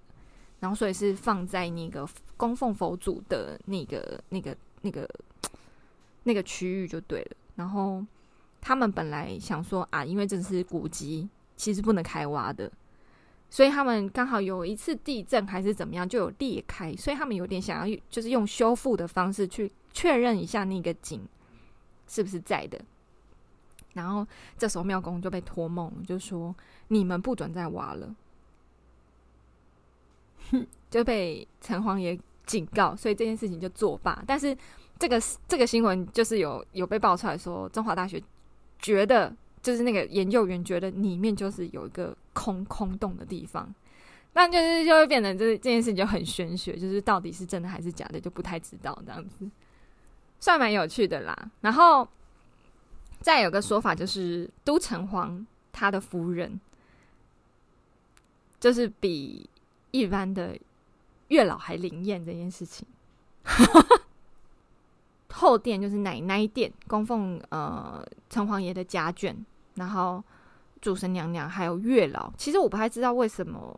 [0.60, 5.08] 然后，所以是放在那个供奉佛祖的那个、那个、那个、
[6.22, 7.36] 那个区域就对了。
[7.54, 8.02] 然后
[8.62, 12.70] 他们本来想说啊，因为这是古迹，其实不能开挖的，
[13.54, 21.24] 所以他们刚好有一次地震还是怎么样，就有裂开，所以他们有点想要，就是用修复的方式去确认一下那个井
[22.08, 22.80] 是不是在的。
[23.92, 24.26] 然后
[24.58, 26.52] 这时候庙公就被托梦，就说
[26.88, 28.12] 你们不准再挖了。
[30.90, 34.20] 就被城隍爷警告，所以这件事情就作罢。
[34.26, 34.58] 但是
[34.98, 38.20] 这个这个新闻就是有有被爆出来说，中华大学
[38.80, 43.74] 觉得就是那个研究员觉得里面就是有一个空空洞的地方，
[44.34, 49.48] 那就是就会变成这这件事情就很玄学，就是到底是真的还是假的就不太知道这样子，
[50.38, 51.50] 算蛮有趣的啦。
[51.62, 52.06] 然后
[53.20, 55.42] 再有个说法就是，都城隍
[55.72, 56.60] 他的夫人
[58.60, 59.48] 就是比。
[59.94, 60.58] 一般的
[61.28, 62.84] 月老还灵验这件事情，
[65.30, 69.32] 后殿就是奶奶殿，供奉呃城隍爷的家眷，
[69.76, 70.20] 然后
[70.84, 72.32] 主神娘娘还有月老。
[72.36, 73.76] 其实我不太知道为什么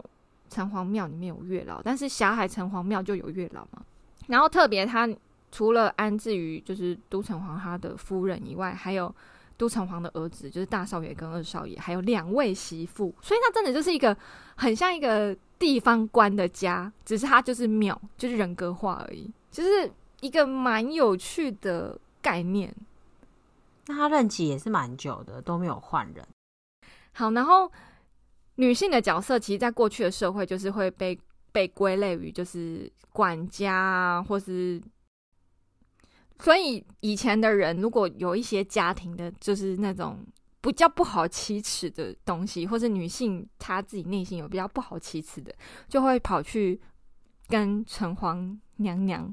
[0.51, 3.83] 城隍庙里面有月老，但是霞海城隍庙就有月老嘛。
[4.27, 5.09] 然后特别他
[5.53, 9.14] 除了安置于就是都城隍他的夫人以外，还有
[9.57, 14.16] 都城隍的儿子，就是大少爷跟二少爷，还有两位媳妇，所以他真的就是一个
[14.57, 15.37] 很像一个。
[15.59, 19.90] 地方官的家，只是他就是庙，就是人格化而已，就是
[20.21, 22.71] 一个蛮有趣的概念。
[23.87, 26.23] 那他任期也是蛮久的，都没有换人。
[27.17, 27.71] 好，然后
[28.57, 31.19] 女性的角色，其实，在过去的社会，就是会被
[31.51, 34.81] 被归类于就是管家啊，或是，
[36.39, 40.25] 所以以前的人，如果有一些家庭的，就是那种。
[40.63, 45.55] 比较不好启齿的东西，或是女性她自己内心有比较不好启齿的，
[45.87, 46.81] 就会跑去
[47.47, 49.33] 跟城隍娘娘、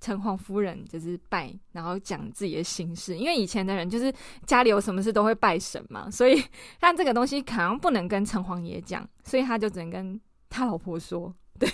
[0.00, 3.16] 城隍夫人就是拜，然后讲自己的心事。
[3.16, 4.12] 因为以前的人就是
[4.46, 6.42] 家里有什么事都会拜神嘛，所以
[6.80, 11.34] 但这个东西可能不能跟城隍爷讲，所以他就只能跟他老婆说。
[11.58, 11.70] 对，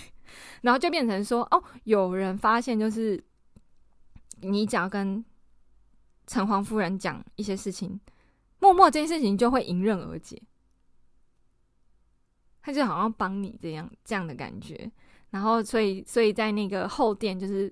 [0.61, 3.23] 然后就变成说哦，有人发现就是
[4.41, 5.23] 你只要跟
[6.25, 7.99] 城隍夫人讲一些事情。
[8.59, 10.41] 默默这件事情就会迎刃而解，
[12.63, 14.91] 他就好像帮你这样这样的感觉，
[15.29, 17.71] 然后所以所以在那个后殿，就是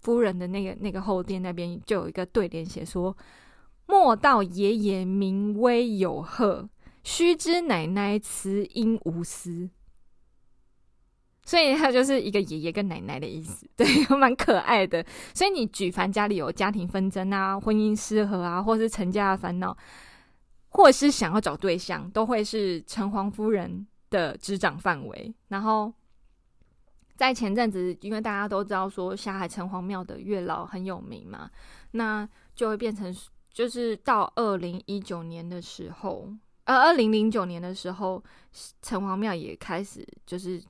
[0.00, 3.16] 夫人的那个那个后殿那边，就有一个对联写说：
[3.86, 6.68] 莫道爷爷名威有赫，
[7.02, 9.70] 须知奶奶慈英无私。
[11.44, 15.06] 所以他就是一个爷爷跟奶奶的意思， 对，蛮可爱的。
[15.32, 19.76] 所以你举凡家里有家庭纷争啊、婚姻失和啊，或是成家的烦恼，
[20.70, 25.32] 或是想要找对象，都会是城隍夫人的执掌范围。
[25.46, 25.92] 然后
[27.16, 31.50] 在前阵子，因为大家都知道说霞海城隍庙的月老很有名嘛，
[31.92, 33.14] 那就会变成
[33.50, 36.28] 就是到二零一九年的时候，
[36.64, 38.22] 呃，二零零九年的时候，
[38.82, 40.62] 城隍庙也开始就是。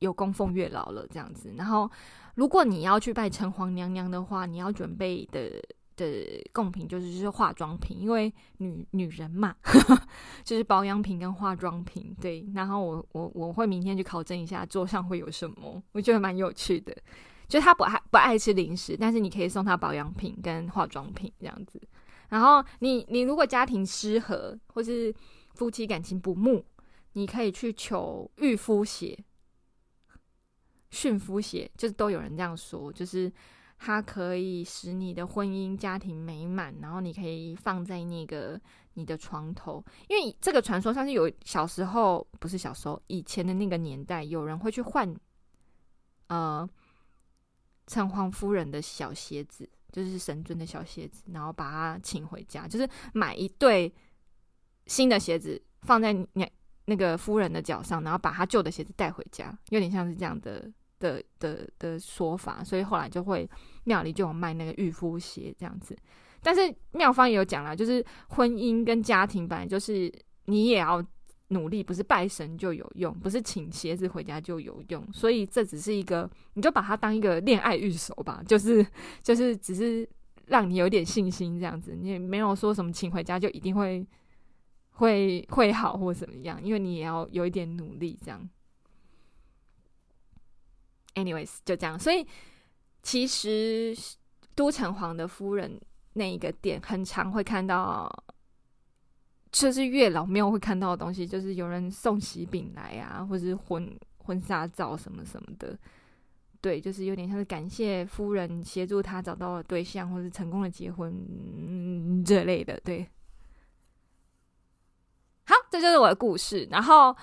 [0.00, 1.52] 有供奉月老了，这样子。
[1.56, 1.90] 然后，
[2.36, 5.60] 如果你要去拜城隍娘娘的话，你要准备的
[5.98, 6.06] 的
[6.52, 9.54] 贡品就是是化妆品，因为女女人嘛，
[10.44, 12.16] 就是保养品跟化妆品。
[12.20, 16.96] 对，然后我我我会明天去考证一下桌上会有什么，我觉得蛮有趣的。
[17.48, 21.80] 就他不爱不爱吃零食，但是你可以送他保养品跟化妆品这样子。
[22.28, 25.14] 然后你你如果家庭失和或是
[25.54, 26.64] 夫妻感情不睦，
[27.14, 29.18] 你可以去求御夫鞋。
[30.90, 33.30] 驯夫鞋就是都有人这样说，就是
[33.80, 38.60] 它可以使你的婚姻家庭美满，然后你可以放在那个
[38.94, 45.14] 你的床头，因为这个传说上是有小时候不是小时候以前的那个年代，有人会去换
[46.26, 46.68] 呃
[47.86, 53.94] 城隍夫人的小鞋子，就是神尊的小鞋子，然后把它请回家，就是买一对
[54.86, 56.52] 新的鞋子放在那
[56.86, 60.68] 那个夫人的脚上，然后把她旧的鞋子带回家，有点像是这样的。
[60.98, 63.48] 的的的说法，所以后来就会
[63.84, 65.96] 庙里就有卖那个御夫鞋这样子。
[66.42, 70.12] 但是妙方也有讲啦，就是婚姻跟家庭本来就是
[70.44, 71.04] 你也要
[71.48, 75.06] 努力，不是拜神就有用，不是请鞋子回家就有用。
[75.12, 78.86] 所以这只是一个，你就把它当一个恋爱御守吧，就是
[79.22, 80.08] 就是只是
[80.46, 81.96] 让你有点信心这样子。
[81.98, 84.06] 你也没有说什么请回家就一定会
[84.90, 88.48] 会会好或怎么样，因为你也要有一点努力这样。
[91.18, 91.98] Anyways，就这样。
[91.98, 92.24] 所以
[93.02, 93.96] 其实
[94.54, 95.80] 都城隍的夫人
[96.12, 98.08] 那一个店，很常会看到，
[99.50, 105.76] 就是月老庙会看到的东西，就是有人送喜饼来啊，或是婚婚纱照什么什么的。
[106.60, 112.78] 对，就是有点像是感谢夫人协助他找到了对象，或是成功的结婚，嗯，这类的。
[112.84, 113.08] 对，
[115.44, 116.68] 好，这就是我的故事。
[116.70, 117.16] 然后。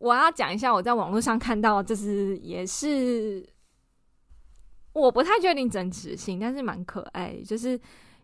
[0.00, 3.44] 我要讲一下我在网络上看到，就是也是
[4.92, 7.34] 我不太确定真实性，但是蛮可爱。
[7.44, 7.78] 就是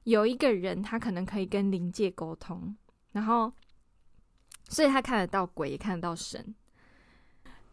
[0.04, 2.76] 有一个人，他可能可以跟灵界沟通，
[3.12, 3.52] 然后
[4.68, 6.54] 所以他看得到鬼，也看得到神。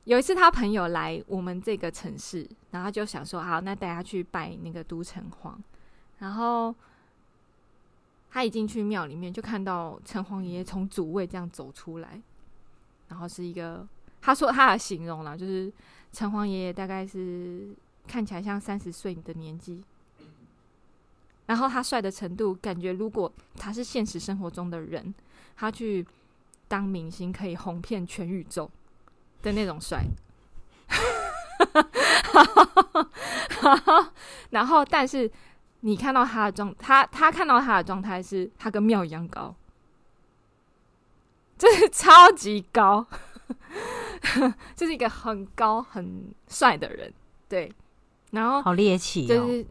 [0.05, 5.55] 有一次，他朋友来我们这个城市，然后就想说：“好，那带他去拜那个都城隍。”
[6.17, 6.73] 然后
[8.31, 12.19] 他一进去庙里面，就看到城隍爷爷从主位这样走出来。
[13.11, 13.85] 然后是一个，
[14.21, 15.71] 他说他的形容了，就是
[16.13, 17.69] 城隍爷爷大概是
[18.07, 19.83] 看起来像三十岁的年纪，
[21.45, 25.13] 然后他帅的程度，感觉如果他是现实生活中的人，
[25.57, 26.07] 他去
[26.69, 28.71] 当明星可以红遍全宇宙
[29.41, 30.05] 的那种帅。
[34.51, 35.29] 然后，但是
[35.81, 39.53] 你看到他的状，他他看到他的状态是，他跟庙一样高。
[41.61, 43.05] 就是超级高，
[44.75, 47.13] 就是一个很高很帅的人，
[47.47, 47.71] 对，
[48.31, 49.67] 然后好猎奇，就是，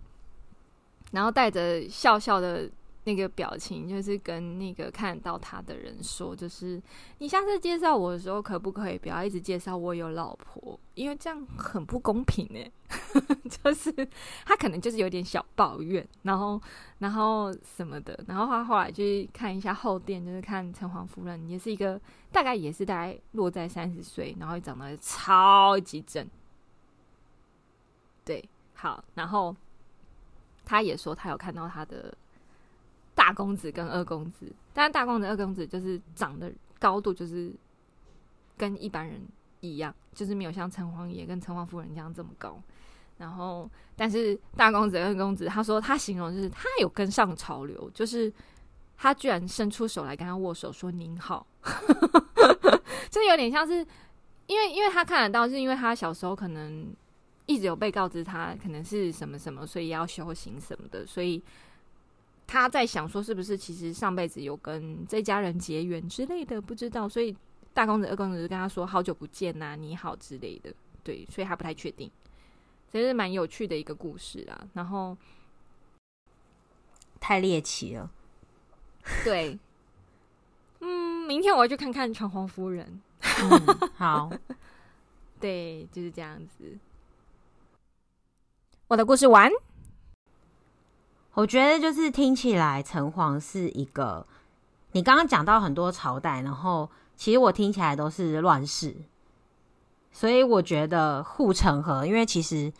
[1.10, 2.70] 然后带着笑笑的。
[3.04, 6.80] 那个表情就是跟那个看到他的人说，就是
[7.18, 12.60] 你下次介绍我的时候，可不可以不要一直介绍我有老婆，因为这样很不公平呢。
[13.48, 13.90] 就是
[14.44, 16.60] 他可能就是有点小抱怨，然后
[16.98, 21.98] 然后什么的，然后他后来去看一下后殿，就是看城隍夫人，也是一个
[22.30, 26.28] 大概也是大概落在三十岁，然后长得超级正。
[28.24, 29.56] 对，好，然后
[30.64, 32.14] 他也说他有看到他的。
[33.14, 37.52] 大公子跟二公子，但是大公子、二公子就是长得高度就是
[38.56, 39.20] 跟一般人
[39.60, 42.60] 一样，就是没有像城隍爷跟城隍夫人这样这么高。
[43.18, 48.32] 然后，但是大公子、二公子，他说他形容就是他有跟上潮流，就是
[48.96, 51.46] 他居然伸出手来跟他握手，说您好，
[53.10, 53.86] 就有点像是
[54.46, 56.90] 因为因为他看得到，是因为他小时候可能
[57.44, 61.42] 一直有被告知他可能是什么什么，所以要修行什么的，所以。
[62.52, 67.08] 他在想说，是不是其实上辈子有跟这家人结缘之类的，不知道。
[67.08, 67.36] 所以
[67.72, 70.74] 大公子、二公子就跟他说“好久不见呐，你好”之类的。
[71.04, 72.10] 对，所以他不太确定。
[72.90, 74.66] 其实蛮有趣的一个故事啦。
[74.72, 75.16] 然后
[77.20, 78.10] 太猎奇了，
[79.22, 79.56] 对，
[80.80, 83.00] 嗯，明天我要去看看城隍夫人。
[83.20, 84.28] 嗯，好，
[85.38, 86.76] 对，就是这样子。
[88.88, 89.48] 我的故事完。
[91.40, 94.26] 我觉得就是听起来城隍是一个，
[94.92, 98.94] 你刚刚讲到很多朝代，然后其实我听起来都是乱世，
[100.12, 102.70] 所以我觉得护城河，因为其实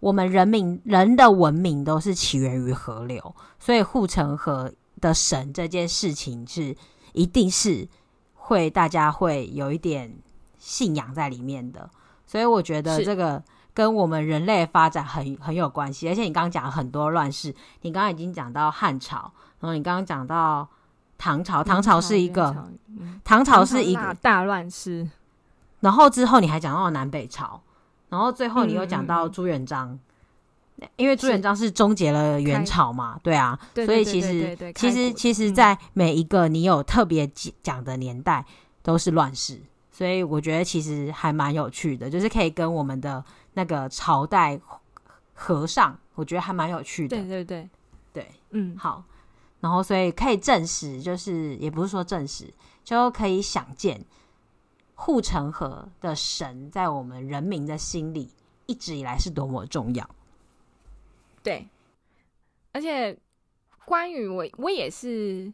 [0.00, 6.74] 我们人民人的文明都是起源于河流，所以护城河的神这件事情是
[7.12, 7.86] 一定是
[8.32, 10.16] 会大家会有一点
[10.56, 11.90] 信仰在里面的，
[12.26, 13.44] 所以我觉得这个。
[13.74, 20.68] 跟我们人类发展很很有关系，而且你刚刚讲了很多乱世，你刚刚已经讲到汉朝，然后你刚刚讲到
[21.16, 22.54] 唐朝，唐朝是一个，
[23.22, 25.08] 唐朝是一个大乱世，
[25.80, 27.60] 然后之后你还讲到南北朝，
[28.08, 29.98] 然后最后你又讲到朱元璋，
[30.96, 37.30] 因为朱元璋是终结了元朝嘛，对啊，所以其实其实其实，在每一个你有特别
[37.62, 38.44] 讲的年代
[38.82, 39.60] 都是乱世，
[39.98, 43.24] 所以我觉得其实还蛮有趣的，就是可以跟我们的。
[43.54, 44.60] 那个朝代
[45.34, 47.16] 合上，我觉得还蛮有趣的。
[47.16, 47.68] 对对对
[48.12, 49.02] 对，嗯，好。
[49.58, 54.00] 然后，所以可以证实，就是也不是说证实，就可以想见
[54.94, 58.30] 护城河的神在我们人民的心里
[58.66, 60.08] 一直以来是多么重要。
[61.42, 61.66] 对，
[62.70, 63.18] 而且
[63.84, 65.52] 关于我，我也是，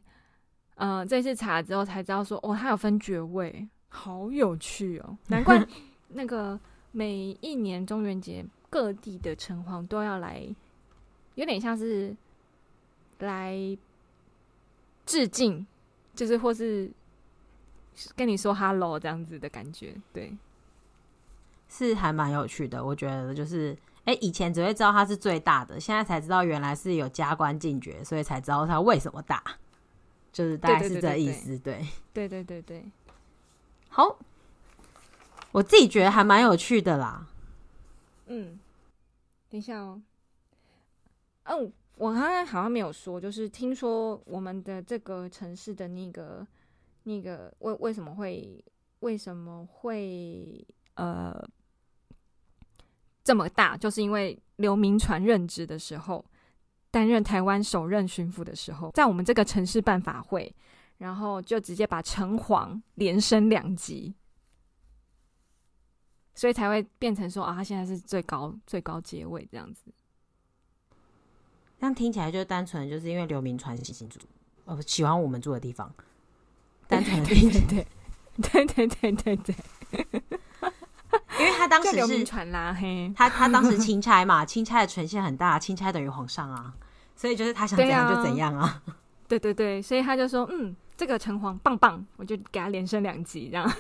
[0.75, 5.67] 呃，这次查了之后才知道说，哦，它有分爵位，好有趣哦，难怪
[6.11, 6.59] 那个。
[6.97, 10.47] 每一年中元节，各地的城隍都要来，
[11.35, 12.17] 有点像是
[13.19, 13.77] 来
[15.05, 15.67] 致敬，
[16.15, 16.89] 就是或是
[18.15, 20.33] 跟你说 “hello” 这样子的感觉，对，
[21.69, 22.85] 是还蛮有趣的。
[22.85, 29.43] 我觉得就是，哎、欸，以前只会知道它是最大的，现在才知道原来是有加官进爵，所以才知道它为什么大，
[30.33, 32.85] 就是大概是这意思，对，对对对对，
[33.95, 34.19] 好。
[35.53, 37.25] 我自己觉得还蛮有趣的啦。
[38.27, 38.59] 嗯，
[39.49, 40.03] 等一下哦。
[41.45, 46.45] 嗯，我刚刚好像没有说，就是听说我们的这个城市的那个
[47.05, 48.65] 那个为为什么会
[48.99, 51.33] 为什么会呃
[53.23, 56.25] 这么大，就是因为刘铭传任职的时候，
[56.91, 60.53] 担任台湾首任巡抚的时候，在我们这个城市办法会，
[61.05, 64.15] 然后就直接把城隍连升两级。
[66.35, 69.83] 所以才会变成说啊，他现在是最高最高阶位这样子。
[71.79, 74.19] 这样听起来就单纯就是因为刘铭传喜新住，
[74.65, 75.93] 呃，喜欢我们住的地方。
[76.89, 79.55] 单纯的听起来，对对对对对对。
[81.39, 86.75] 因为他当时是传啦，嘿，他他当时 钦差嘛，钦差的权限很大，钦差等于皇上啊，
[87.15, 88.83] 所以就是他想怎样就怎样啊。
[89.29, 93.71] 对对对，所以他就说，嗯，这个城隍棒棒，我就给他连升两级这样。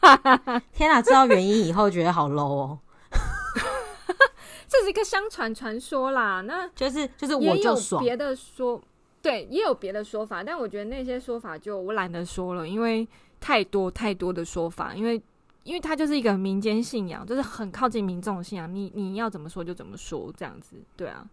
[0.72, 1.02] 天哪！
[1.02, 2.78] 知道原因以后觉得好 low 哦，
[4.66, 6.40] 这是一个相传传说啦。
[6.40, 8.80] 那就是就是我就爽，别的说，
[9.20, 13.06] 对，也有别的说法，但我觉得那些说法就我懒得说了，因为
[13.40, 15.20] 太多太多的说法，因为
[15.64, 21.26] 因为它就是一个民间信仰，就是很靠近民众的信仰，你你要怎么说就怎么说，这样子，对啊，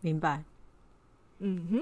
[0.00, 0.42] 明白。
[1.38, 1.80] 嗯哼，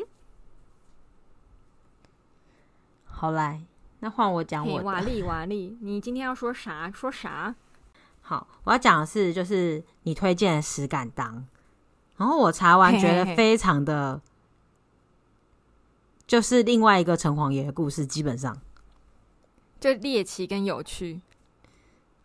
[3.19, 3.61] 好来。
[3.99, 6.89] 那换我讲我的瓦力瓦力，你今天要说啥？
[6.95, 7.53] 说啥？
[8.23, 11.45] 好，我要讲的是就是你推荐的石敢当，
[12.17, 14.23] 然后我查完觉得非常的，嘿嘿嘿
[16.29, 18.61] 就是另外一个城隍爷的故事，基本上
[19.81, 21.21] 就猎奇跟有趣。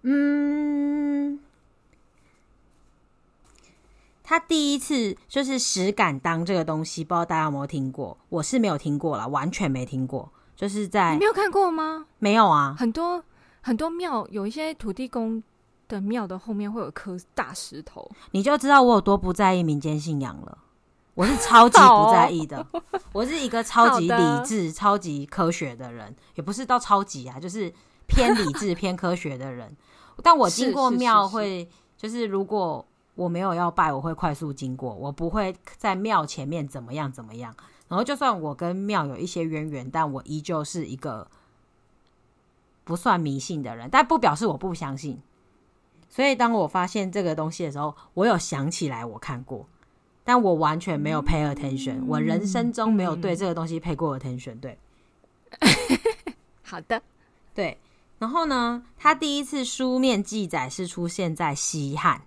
[0.03, 1.39] 嗯，
[4.21, 8.15] 他第一次就是石敢当这个东西，不知道大家有没有听过？
[8.29, 10.31] 我是没有听过啦，完全没听过。
[10.55, 12.05] 就是在你没有看过吗？
[12.19, 13.23] 没有啊，很多
[13.61, 15.41] 很多庙有一些土地公
[15.87, 20.57] 的庙的后面会有颗大石头，你就知道我有多不在意民间信仰了。
[21.15, 22.81] 我是超级不在意的，哦、
[23.13, 27.71] 我是一个超级理智、超级科学的人，也不是到超级啊，就是
[28.07, 29.77] 偏理智、偏科学的人。
[30.23, 32.83] 但我经过庙会，就是如果
[33.13, 37.53] 我没有要拜，我会快速经过，我不会在庙前面怎么样怎么样。
[37.93, 41.29] 然后，就算我跟庙有一些渊源，但我依旧是一个
[42.83, 45.21] 不算迷信的人，但不表示我不相信。
[46.09, 49.67] 所以，当我发现这个东西的时候，我有想起来我看过，
[50.23, 54.59] 但我完全没有 pay attention，嗯，我人生中没有对这个东西 pay 过 attention。
[54.59, 54.79] 对，
[56.65, 56.99] 好的，
[57.53, 57.77] 对。
[58.17, 62.23] 然后呢，他第一次书面记载是出现在西汉，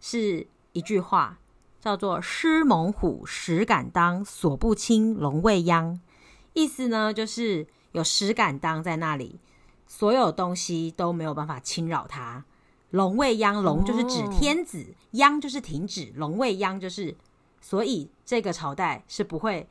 [0.00, 1.38] 是一句话。
[1.84, 6.00] 叫做“狮猛虎，石敢当，锁不清龙未央。
[6.54, 9.38] 意思呢就是有石敢当在那里，
[9.86, 12.46] 所有东西都没有办法侵扰它。
[12.88, 17.14] 龙未央，龙就是指天子，哦、央就是停止，龙未央就是，
[17.60, 19.68] 所以这个朝代是不会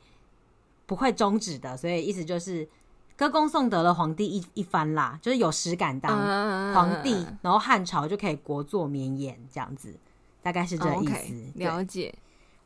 [0.86, 1.76] 不会终止的。
[1.76, 2.68] 所以意思就是
[3.16, 9.98] 歌功颂德了皇帝一一番啦，就是有石敢当、嗯、皇帝，然后汉朝就可以国祚绵延这样子，
[10.44, 11.52] 大概是这意思。
[11.54, 12.14] 了解。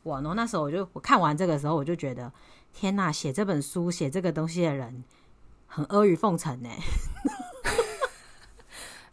[0.03, 2.33] 哇，然后那时候我就我看完这个时候，我就觉得
[2.73, 5.05] 天哪，写这本书写这个东西的人
[5.69, 6.69] 很阿谀奉承呢。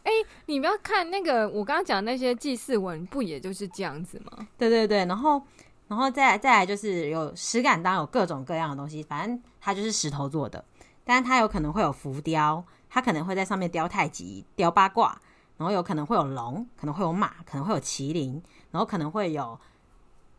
[0.03, 4.47] 哎、欸，你不要看那个，我刚刚讲那些祭祀文，不也就是这样子吗？
[4.57, 5.41] 对对对，然后，
[5.87, 10.63] 然后再来再来就是有石敢当，有各种各样的东西，反正它就是石头做的，
[11.03, 15.19] 但是它有可能会有浮雕，它可能会在上面雕太极、雕八卦，
[15.57, 18.41] 然后有可能会有龙，可能会有马，可能会有麒麟，
[18.71, 19.59] 然后可能会有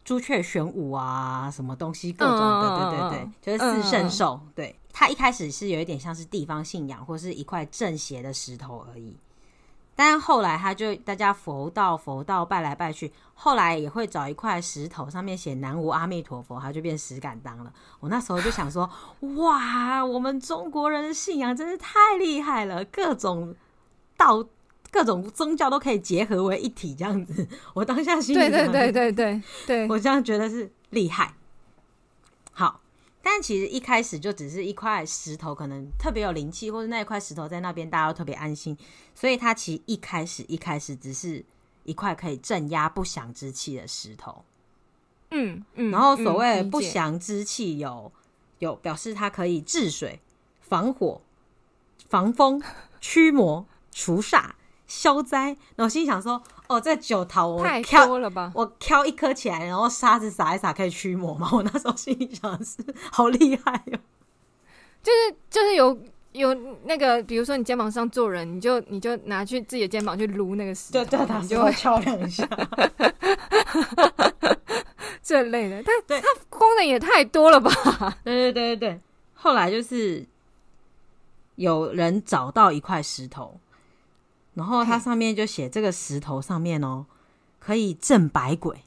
[0.05, 4.41] 朱雀玄武啊，什么东西各种的，嗯、对对对，就是四圣兽。
[4.45, 9.17] 嗯、对，它一开始是有一点像是地方信仰，或是一块正邪的石头而已。
[9.99, 17.73] 但后来他就大家佛道佛道拜来拜去，后来也会找一块石头上面写南无阿弥陀佛，他就变石敢当了。
[18.01, 18.91] 我那时候就想说，
[19.39, 23.57] 哇，我们中国人的信仰真是太厉害了，各种
[24.19, 24.45] 道、
[24.91, 27.47] 各种宗教都可以结合为一体，这样子。
[27.75, 31.35] 我当下心里对对对对对对，我这样觉得是厉害。
[32.53, 32.81] 好。
[33.29, 38.79] 但其实一开始就只是一块石头，可能特别有灵气，或者那一块石头在那边，大家都特别安心。
[39.17, 41.45] 所以它其实一开始一开始只是
[41.83, 44.45] 一块可以镇压不祥之气的石头。
[45.33, 45.91] 嗯嗯。
[45.91, 48.13] 然后所谓不祥之气有
[48.61, 50.21] 有表示它可以治水、
[50.61, 51.21] 防火、
[52.09, 52.63] 防风、
[53.01, 54.51] 驱魔、除煞。
[54.87, 58.53] 消灾，然后心想说：“哦，这九桃我挑多了吧？
[58.55, 62.77] 我挑一颗起来，然后沙子撒一撒，可以驱魔吗？”我那时候心里想的是
[63.11, 64.01] ：“好厉害哟、哦！”
[65.03, 65.99] 就是就是有
[66.33, 72.49] 有那个，比如说你肩膀上坐人，你就你就拿去自己的肩膀去撸那个石头，对对，你就会敲两下，
[75.23, 75.83] 这类的。
[75.83, 77.71] 它对它功能也太多了吧？
[78.23, 79.01] 对对对对对。
[79.35, 80.25] 后来就是
[81.57, 83.61] 有人找到一块石头。
[84.57, 87.07] 然后它上面就写这个石头上面哦，
[87.59, 88.83] 可以镇百鬼，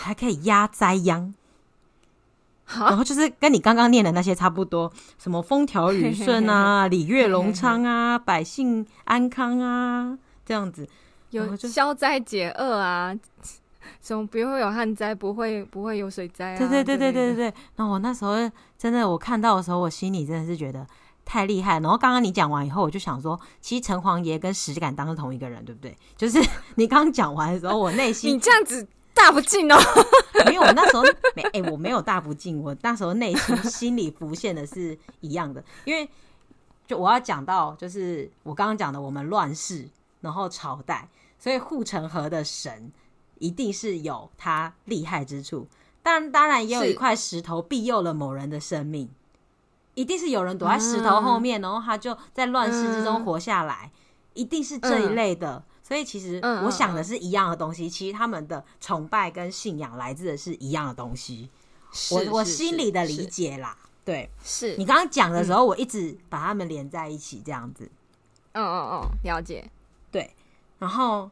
[0.00, 1.34] 还可以压灾殃。
[2.74, 10.16] 然后就是跟你刚刚念的那些差不多，什么风调雨顺啊， 礼乐隆昌啊，百姓安康啊，
[10.46, 10.88] 这样子
[11.30, 13.14] 有消灾解厄啊，
[14.00, 16.58] 什么不会有旱灾，不会不会有水灾啊。
[16.58, 17.54] 对对对对对对对。
[17.76, 18.36] 那我那时候
[18.78, 20.86] 真的，我看到的时候，我心里真的是觉得。
[21.24, 21.80] 太厉害！
[21.80, 25.96] 然后刚刚你讲完以后，我就想说，其实城隍爷跟石敢当是同一个人，对不对？
[26.16, 26.38] 就是
[26.76, 29.78] 你刚刚讲完的时候，我内心你这样子大不敬哦。
[30.44, 31.02] 没有，我那时候
[31.34, 36.08] 没哎、欸，我没有大不敬，我那时候内心心里浮现的是一样的，因为
[36.86, 39.88] 就我要讲到，就是我刚刚讲的，我们乱世，
[40.20, 41.08] 然后朝代，
[41.38, 42.90] 所以护城河的神
[43.38, 45.68] 一定是有他厉害之处，
[46.02, 49.08] 但当然也有一块石头庇佑了某人的生命。
[49.94, 53.98] 一定是有人躲在石头后面，嗯、然后他就在乱世之中活下来，嗯、
[54.34, 55.56] 一定是这一类的。
[55.56, 61.50] 嗯、所以其实我想的是一样的东西，嗯、其实他们的崇拜跟信仰来自的是一样的东西。
[62.10, 67.90] 我我心里的理解啦，对，是你刚刚讲的时候，我一直把他们连在一起，这样子。
[68.52, 69.70] 嗯嗯嗯，了解。
[70.10, 70.34] 对，
[70.78, 71.30] 然后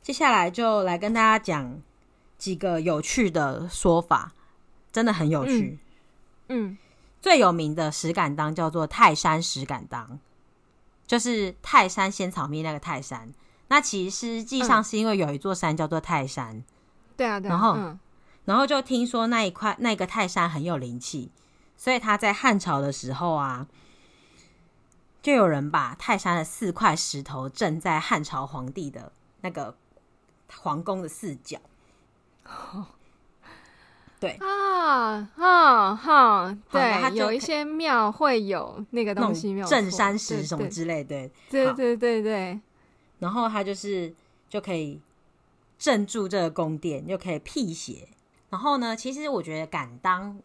[0.00, 1.80] 接下来就来跟大家讲
[2.38, 4.32] 几个有趣的说法，
[4.92, 5.80] 真的很有趣。
[6.48, 6.68] 嗯。
[6.70, 6.78] 嗯
[7.22, 10.18] 最有名的石敢当叫做泰山石敢当，
[11.06, 13.32] 就是泰山仙草蜜那个泰山。
[13.68, 16.64] 那其实实际上是因为有一座山叫做泰山，嗯、
[17.16, 17.50] 对啊，对啊。
[17.50, 17.98] 然后，嗯、
[18.44, 21.30] 然后就听说那一块那个泰山很有灵气，
[21.76, 23.68] 所以他在汉朝的时候啊，
[25.22, 29.12] 就有人把泰山的四块石头镇在汉朝皇帝的
[29.42, 29.76] 那个
[30.54, 31.58] 皇宫的四角。
[32.44, 32.88] 哦
[34.22, 42.60] 对啊，哈哈，对，有一些庙会有那个东西，镇山石什么之类的，对对对对。
[43.18, 44.14] 然后它就是
[44.48, 45.00] 就可以
[45.76, 48.06] 镇住这个宫殿，又可以辟邪。
[48.48, 50.38] 然后呢，其实我觉得敢当，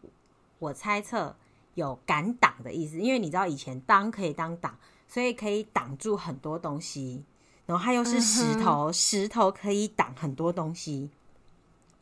[0.58, 1.36] 我猜测
[1.74, 4.76] 有敢挡的意思，因为你知道以前当可以当挡，
[5.06, 7.22] 所以可以挡住很多东西。
[7.66, 11.10] 然后它又是石头，石头可以挡很多东西，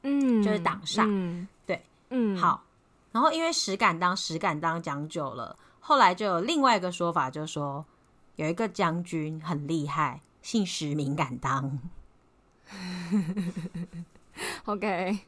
[0.03, 1.05] 嗯，就是挡煞。
[1.07, 1.49] 嗯，
[2.37, 2.65] 好。
[3.13, 7.87] 然后因为石敢当，石敢当讲久了，后来就有另外一个说法，就说
[8.37, 11.79] 有一个将军很厉害，姓石名敢当。
[14.67, 15.21] OK，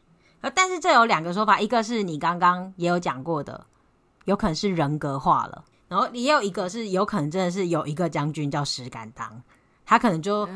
[0.54, 3.66] 但是这有两个说法，一个是你刚刚也有讲过的，
[4.26, 5.64] 有可能是人格化了。
[5.88, 9.42] 然后也有一个是有可能真的是有一个将军叫石敢当，
[9.88, 10.46] 他可能就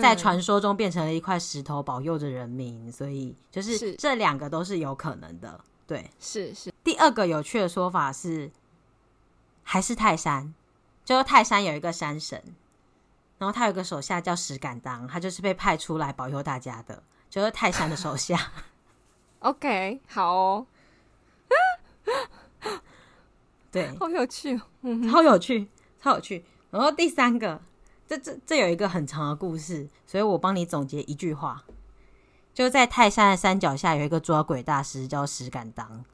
[0.00, 5.60] 在传说中变成了一块石头保佑着人民，所以就是这两个都是有可能的。
[5.88, 6.72] 对，是是。
[6.84, 8.48] 第二个有趣的说法是，
[9.64, 10.54] 还是泰山，
[11.04, 12.40] 就是泰山有一个山神，
[13.38, 18.52] 然后他有个手下叫石敢当，他就是被派出来保佑大家的，就是泰山的手下。
[19.40, 20.66] OK，好哦。
[23.72, 25.68] 对，好有趣，嗯，超有趣，
[26.00, 26.44] 超有趣。
[26.70, 27.60] 然后第三个，
[28.06, 31.64] 这这这有一个很长的故事，所以我帮你总结一句话，
[32.54, 36.04] 就在泰山的山脚下有一个捉鬼大师叫石敢当，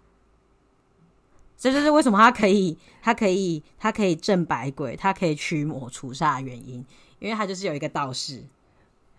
[1.58, 6.84] 这就是为什么他可以，他可以，他可以镇百鬼，他可以驱魔除煞的原因，
[7.18, 8.42] 因为他就是有一个道士。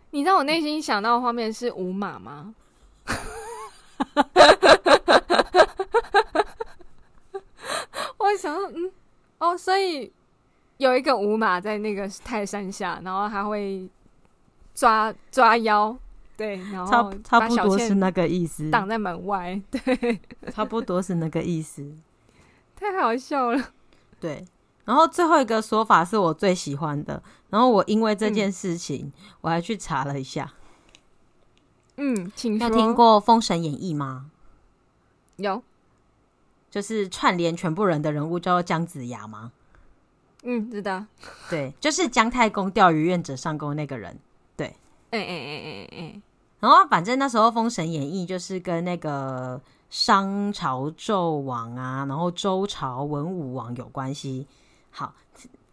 [0.10, 2.56] 你知道我内心想到的画面是五马吗？
[8.18, 8.92] 我想说，嗯，
[9.40, 10.12] 哦，所以
[10.78, 13.88] 有一个五马在那个泰山下，然后他会
[14.74, 15.96] 抓抓妖，
[16.36, 20.20] 对，然后差差不多是那个意思，挡在门外，对，
[20.52, 21.90] 差不多是那个意思，
[22.76, 23.72] 太好笑了，
[24.20, 24.46] 对。
[24.86, 30.54] 然后最后一个说法是我最喜欢的，然后我因为这件事情，嗯、我还去查了一下，
[31.96, 32.68] 嗯，请说。
[32.68, 34.30] 有听过《封神演义》吗？
[35.38, 35.64] 有。
[36.70, 39.54] 就是串联全部人的人物叫做姜子牙吗？
[40.44, 41.04] 嗯，知道。
[41.50, 44.18] 对，就是姜太公钓鱼愿者上钩那个人。
[44.56, 44.68] 对，
[45.12, 46.22] 哎哎哎哎哎。
[46.60, 54.48] 然后反正那时候《封神演义》就是跟那个商朝纣王啊，然后周朝文武王有关系。
[54.92, 55.14] 好，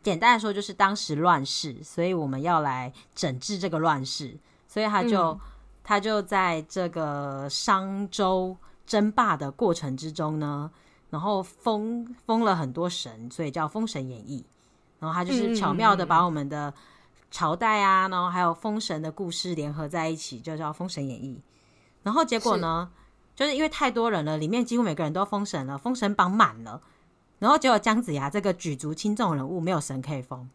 [0.03, 5.41] 简单来说就是当时乱世，所以我们要来整治这个乱世，所以他就、嗯、
[5.85, 8.57] 他就在这个商周
[8.87, 10.71] 争霸的过程之中呢。
[11.11, 14.47] 然后封封了很多神，所以叫《封神演义》。
[15.01, 16.73] 然后他就是巧妙的把我们的
[17.31, 21.37] 朝代啊，然后还有封神的故事联合在一起，就叫《封神演义》。
[22.05, 22.89] 然后结果呢，
[23.35, 26.81] 是就是因为太多人了，里面几乎每个人都封神了，封神榜满了。
[27.39, 30.49] 然后结果姜子牙这个举足轻重人物没有神可以封，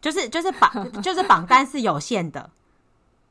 [0.00, 0.70] 就是就是榜
[1.02, 2.50] 就是榜单是有限的，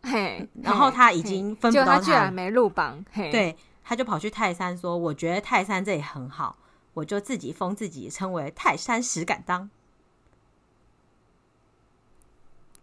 [0.01, 0.49] 嘿。
[0.61, 3.31] 然后他已经分不到他，他居然没入榜，嘿。
[3.31, 3.57] 对。
[3.85, 6.55] 他就跑去泰山说：“我觉得泰山这里很好，
[6.93, 9.69] 我就自己封自己，称为泰山石敢当。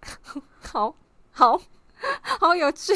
[0.61, 0.95] 好”
[1.33, 1.61] 好好
[2.39, 2.93] 好有趣！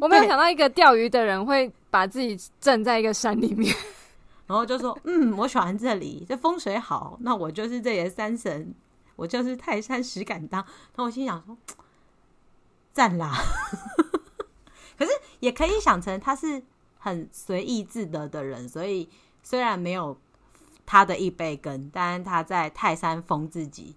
[0.00, 3.74] 我没有想到一个钓鱼的人会把自己镇在一个山里面，
[4.46, 8.74] 然后就说：“嗯，我喜欢这里，这风水好，那我就是这里的山神，
[9.16, 10.62] 我就是泰山石敢当。”
[10.96, 11.56] 然后我心想说
[12.92, 13.34] ：“赞啦！”
[14.98, 16.62] 可是也可以想成他是。
[17.00, 19.08] 很随意自得的人，所以
[19.42, 20.16] 虽然没有
[20.84, 23.94] 他的一杯羹，但是他在泰山封自己，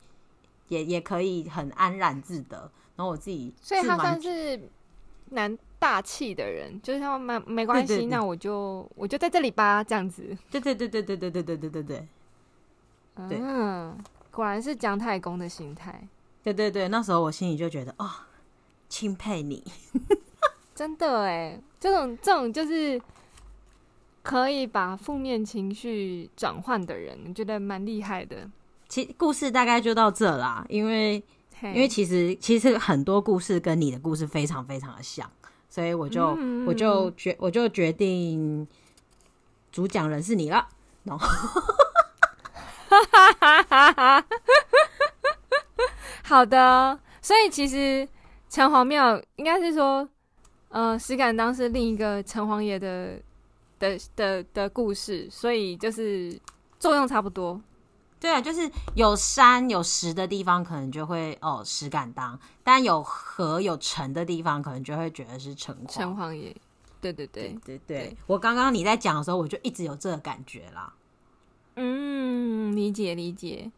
[0.67, 2.71] 也也可以很安然自得。
[2.95, 4.69] 然后我自己，所以他算是
[5.29, 10.37] 蛮大气的人，就是他没没关系，那我就我就在这里吧，这样子。
[10.51, 12.07] 对对对对对对对对对对对。
[13.15, 13.97] 嗯，
[14.31, 16.07] 果然是姜太公的心态。
[16.43, 18.09] 对对对，那时候我心里就觉得哦，
[18.89, 19.63] 钦佩你。
[20.75, 22.99] 真的哎，这种这种就是
[24.22, 28.49] 可以把负面情绪转换的人，我觉得蛮厉害的。
[28.88, 31.15] 其故事大概就到这啦，因为
[31.61, 35.30] 因为其实其实很多故事跟你的故事非常非常的像，
[35.69, 38.67] 所以我就我就决我就决定
[39.72, 40.67] 主讲人是你了。
[41.03, 41.28] 然后
[46.24, 48.07] 好的，所以其实
[48.49, 50.07] 城隍庙应该是说。
[50.74, 53.22] 呃，石敢当是另一个城隍爷的
[53.82, 56.39] 的的的故事，所以就是
[56.79, 57.59] 作用差不多。
[58.19, 66.55] 对啊，就是有山有石的地方，可能就会哦石敢当；但有河有城的地方，可能就会觉得是城隍城隍爷。
[67.01, 70.93] 对对对对对，对，对，我刚刚你在讲的时候，我就一直有这个感觉啦。
[71.77, 73.71] 嗯，理解理解。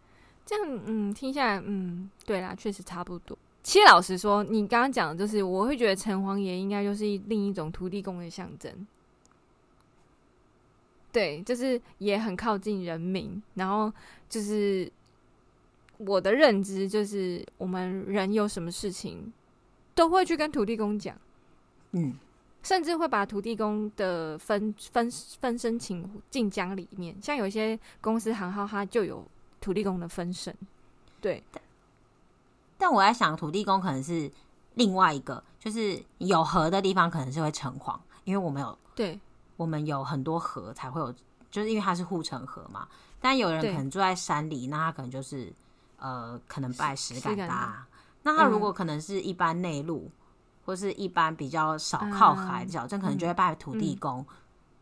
[0.45, 3.37] 这样嗯，听下来嗯，对啦，确实差不多。
[3.63, 8.69] 其实老实说，你刚刚讲的就是，我会觉得城隍爷应该就是另一种土地公的象征。
[11.13, 13.93] 对，就是也很靠近人民，然后
[14.27, 14.91] 就是
[15.97, 19.31] 我的认知就是，我们人有什么事情
[19.95, 21.15] 都会去跟土地公讲，
[21.91, 22.15] 嗯，
[22.63, 25.09] 甚至会把土地公的分分
[25.39, 29.23] 分身请进江里面，像有些公司行号它就有
[29.61, 30.53] 土地公的分身，
[31.21, 31.43] 对。
[32.75, 34.29] 但我在想，土地公可能是
[34.73, 39.17] 另外一个，就是有河的地方，可能是会城隍，因为我们有对
[39.57, 41.13] 我们有很多河才会有，
[41.51, 42.87] 就是因为它是护城河嘛。
[43.21, 45.53] 但有人可能住在山里，那他可能就是
[45.97, 47.85] 呃，可能拜石敢当。
[48.23, 50.11] 那他如果可能是一般内陆、嗯，
[50.65, 54.25] 或是一般比较少靠海的小镇、嗯，可能就会拜土地公、嗯。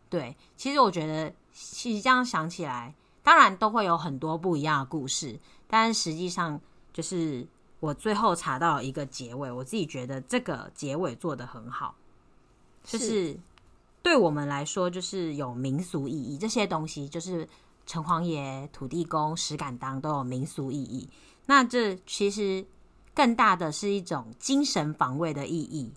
[0.10, 6.60] 对，其实我觉得，其实这样想起来，当然都会有很多不一样的故事，但是实际上
[6.92, 7.48] 就是
[7.80, 11.96] 我最后查到一个结尾，我自己觉得这个结尾做得很好，
[12.84, 13.40] 就是
[14.04, 17.48] 对我们来说，就是有民俗意义，这些东西就是。
[17.84, 21.10] 城隍爷、土地公、石敢当都有民俗意义，
[21.48, 22.64] 那这其实
[23.14, 25.92] 更大的是一种精神防卫的意义，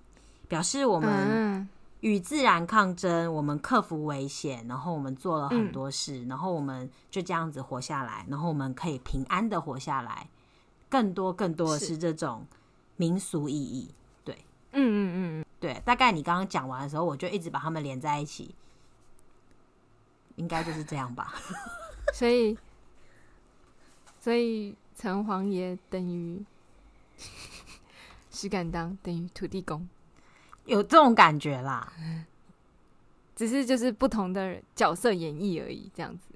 [0.48, 1.68] 表示我们
[2.00, 10.28] 与自然抗争，我们克服危险，然后我们做了很多事，然后我们就这样子活下来，然后我们可以平安的活下来。
[10.88, 11.96] 更多更多的是。
[11.98, 12.44] 这种
[12.96, 13.90] 民俗意义，
[14.24, 14.34] 对，
[14.72, 15.80] 嗯嗯嗯，对。
[15.82, 18.54] 大概你刚刚讲完的时候，我就一直把它们连在一起，
[20.36, 21.34] 应该就是这样吧。
[22.12, 22.58] 所以，
[24.20, 26.44] 所以城隍爷等于
[28.30, 29.88] 石敢当等于土地公，
[30.66, 31.90] 有这种感觉啦。
[33.34, 36.34] 只是就是不同的角色演绎而已，这样子。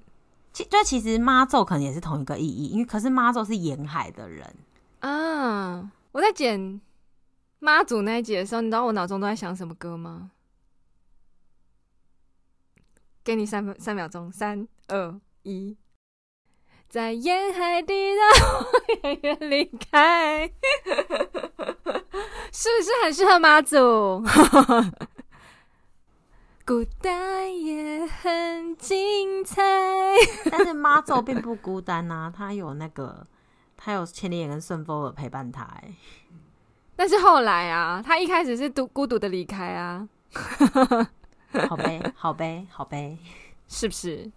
[0.51, 4.55] 其就其实妈祖可能也是同一个意义，因为可是妈祖是沿海的人
[5.01, 5.91] 啊。
[6.11, 6.81] 我在剪
[7.59, 10.31] 妈祖那一集的时候，你知道我脑中都在想什么歌吗？
[13.23, 15.19] 给你三分三秒钟，三二。
[15.43, 15.77] 一，
[16.89, 18.29] 在沿海的让
[18.59, 18.65] 我
[19.03, 20.47] 远远离开，
[22.51, 23.77] 是不是很适合妈祖？
[26.65, 29.63] 孤单也很精彩，
[30.51, 33.25] 但是妈祖并不孤单呐、啊，他有那个，
[33.77, 35.63] 他有千里眼跟顺风耳陪伴他。
[35.63, 35.95] 哎，
[36.99, 40.05] 但是后来啊，他一开始是独孤独的离开啊，
[41.69, 43.17] 好悲， 好悲，好悲，
[43.69, 44.29] 是不是？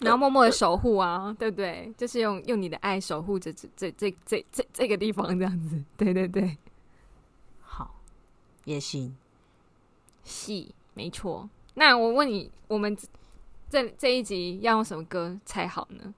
[0.00, 1.92] 然后默默的守护啊，对不对？
[1.98, 6.56] 就是用用你的爱守护着这这这这这这个地方，这样子， 对对对。
[7.60, 7.94] 好，
[8.64, 9.14] 也行，
[10.24, 11.46] 是没错。
[11.74, 12.96] 那我问你，我们
[13.68, 16.14] 这这一集要用什么歌才好呢？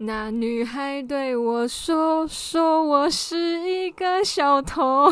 [0.00, 5.10] 那女孩对我说：“说我是一个小偷。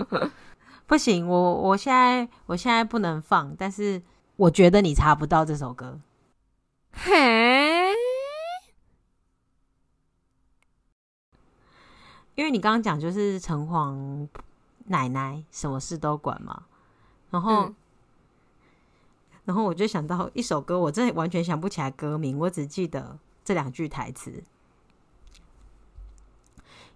[0.86, 4.02] ”不行，我我现在我现在不能放，但是
[4.36, 5.98] 我觉得你查不到这首歌。
[6.92, 7.92] 嘿，
[12.34, 14.28] 因为你刚刚讲就是城隍
[14.84, 16.64] 奶奶什么事都管嘛，
[17.30, 17.74] 然后、嗯，
[19.46, 24.42] 然后我就想到一首歌，我真的完全想不起来歌名，我只记得这两句台词：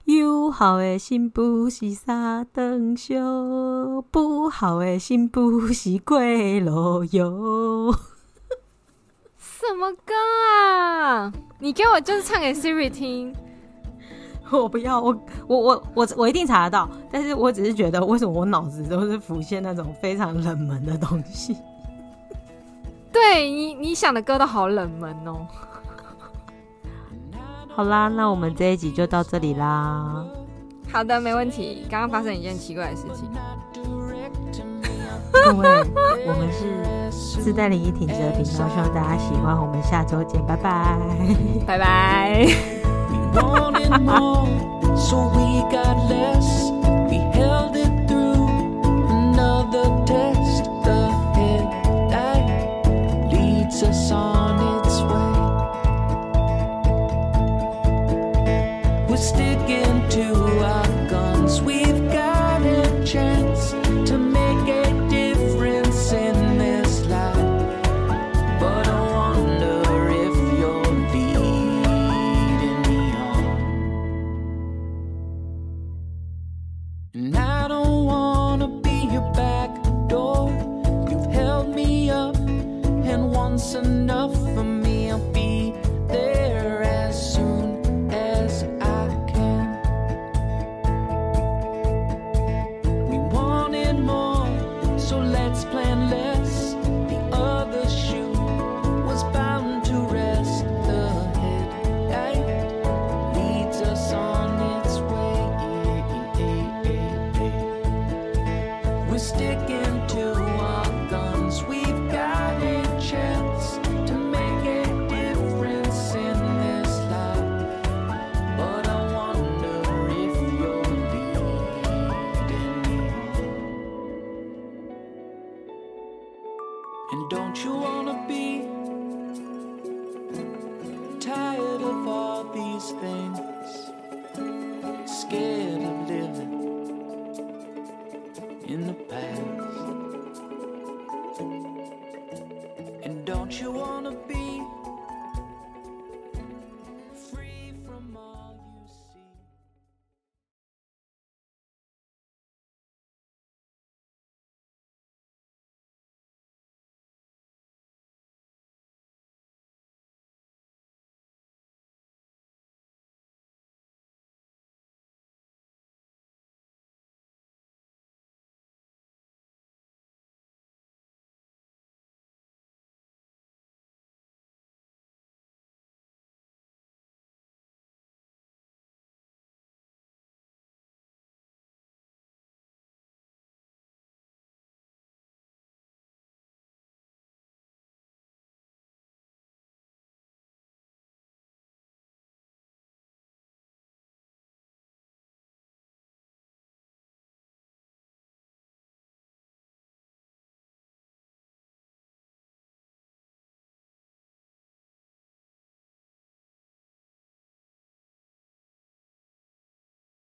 [0.05, 7.95] 有好的新妇是三顿烧，不好的新妇是过路油。
[9.39, 10.13] 什么歌
[10.59, 11.33] 啊？
[11.61, 13.33] 你给我就是唱给 Siri 听。
[14.51, 16.91] 我不要，我我我我我一定查得到。
[17.13, 21.57] 但是我只是觉得，为什么我脑子都是浮现那种非常冷门的东西？
[23.13, 25.47] 对你，你想的歌都好冷门哦。
[27.75, 30.23] 好啦，那我们这一集就到这里啦。
[30.93, 31.87] 好的，没问题。
[31.91, 33.31] 刚刚发生一件奇怪的事情。
[35.33, 35.69] 各位，
[36.27, 36.83] 我们是
[37.41, 39.57] 自带林一停止的频道，希望大家喜欢。
[39.57, 40.99] 我们下周见，拜拜，
[41.67, 42.47] 拜拜。
[44.97, 46.69] So we got less.
[47.09, 48.51] We held it through
[49.09, 50.65] another test.
[50.85, 51.65] The head
[52.11, 52.45] that
[53.33, 53.91] leads so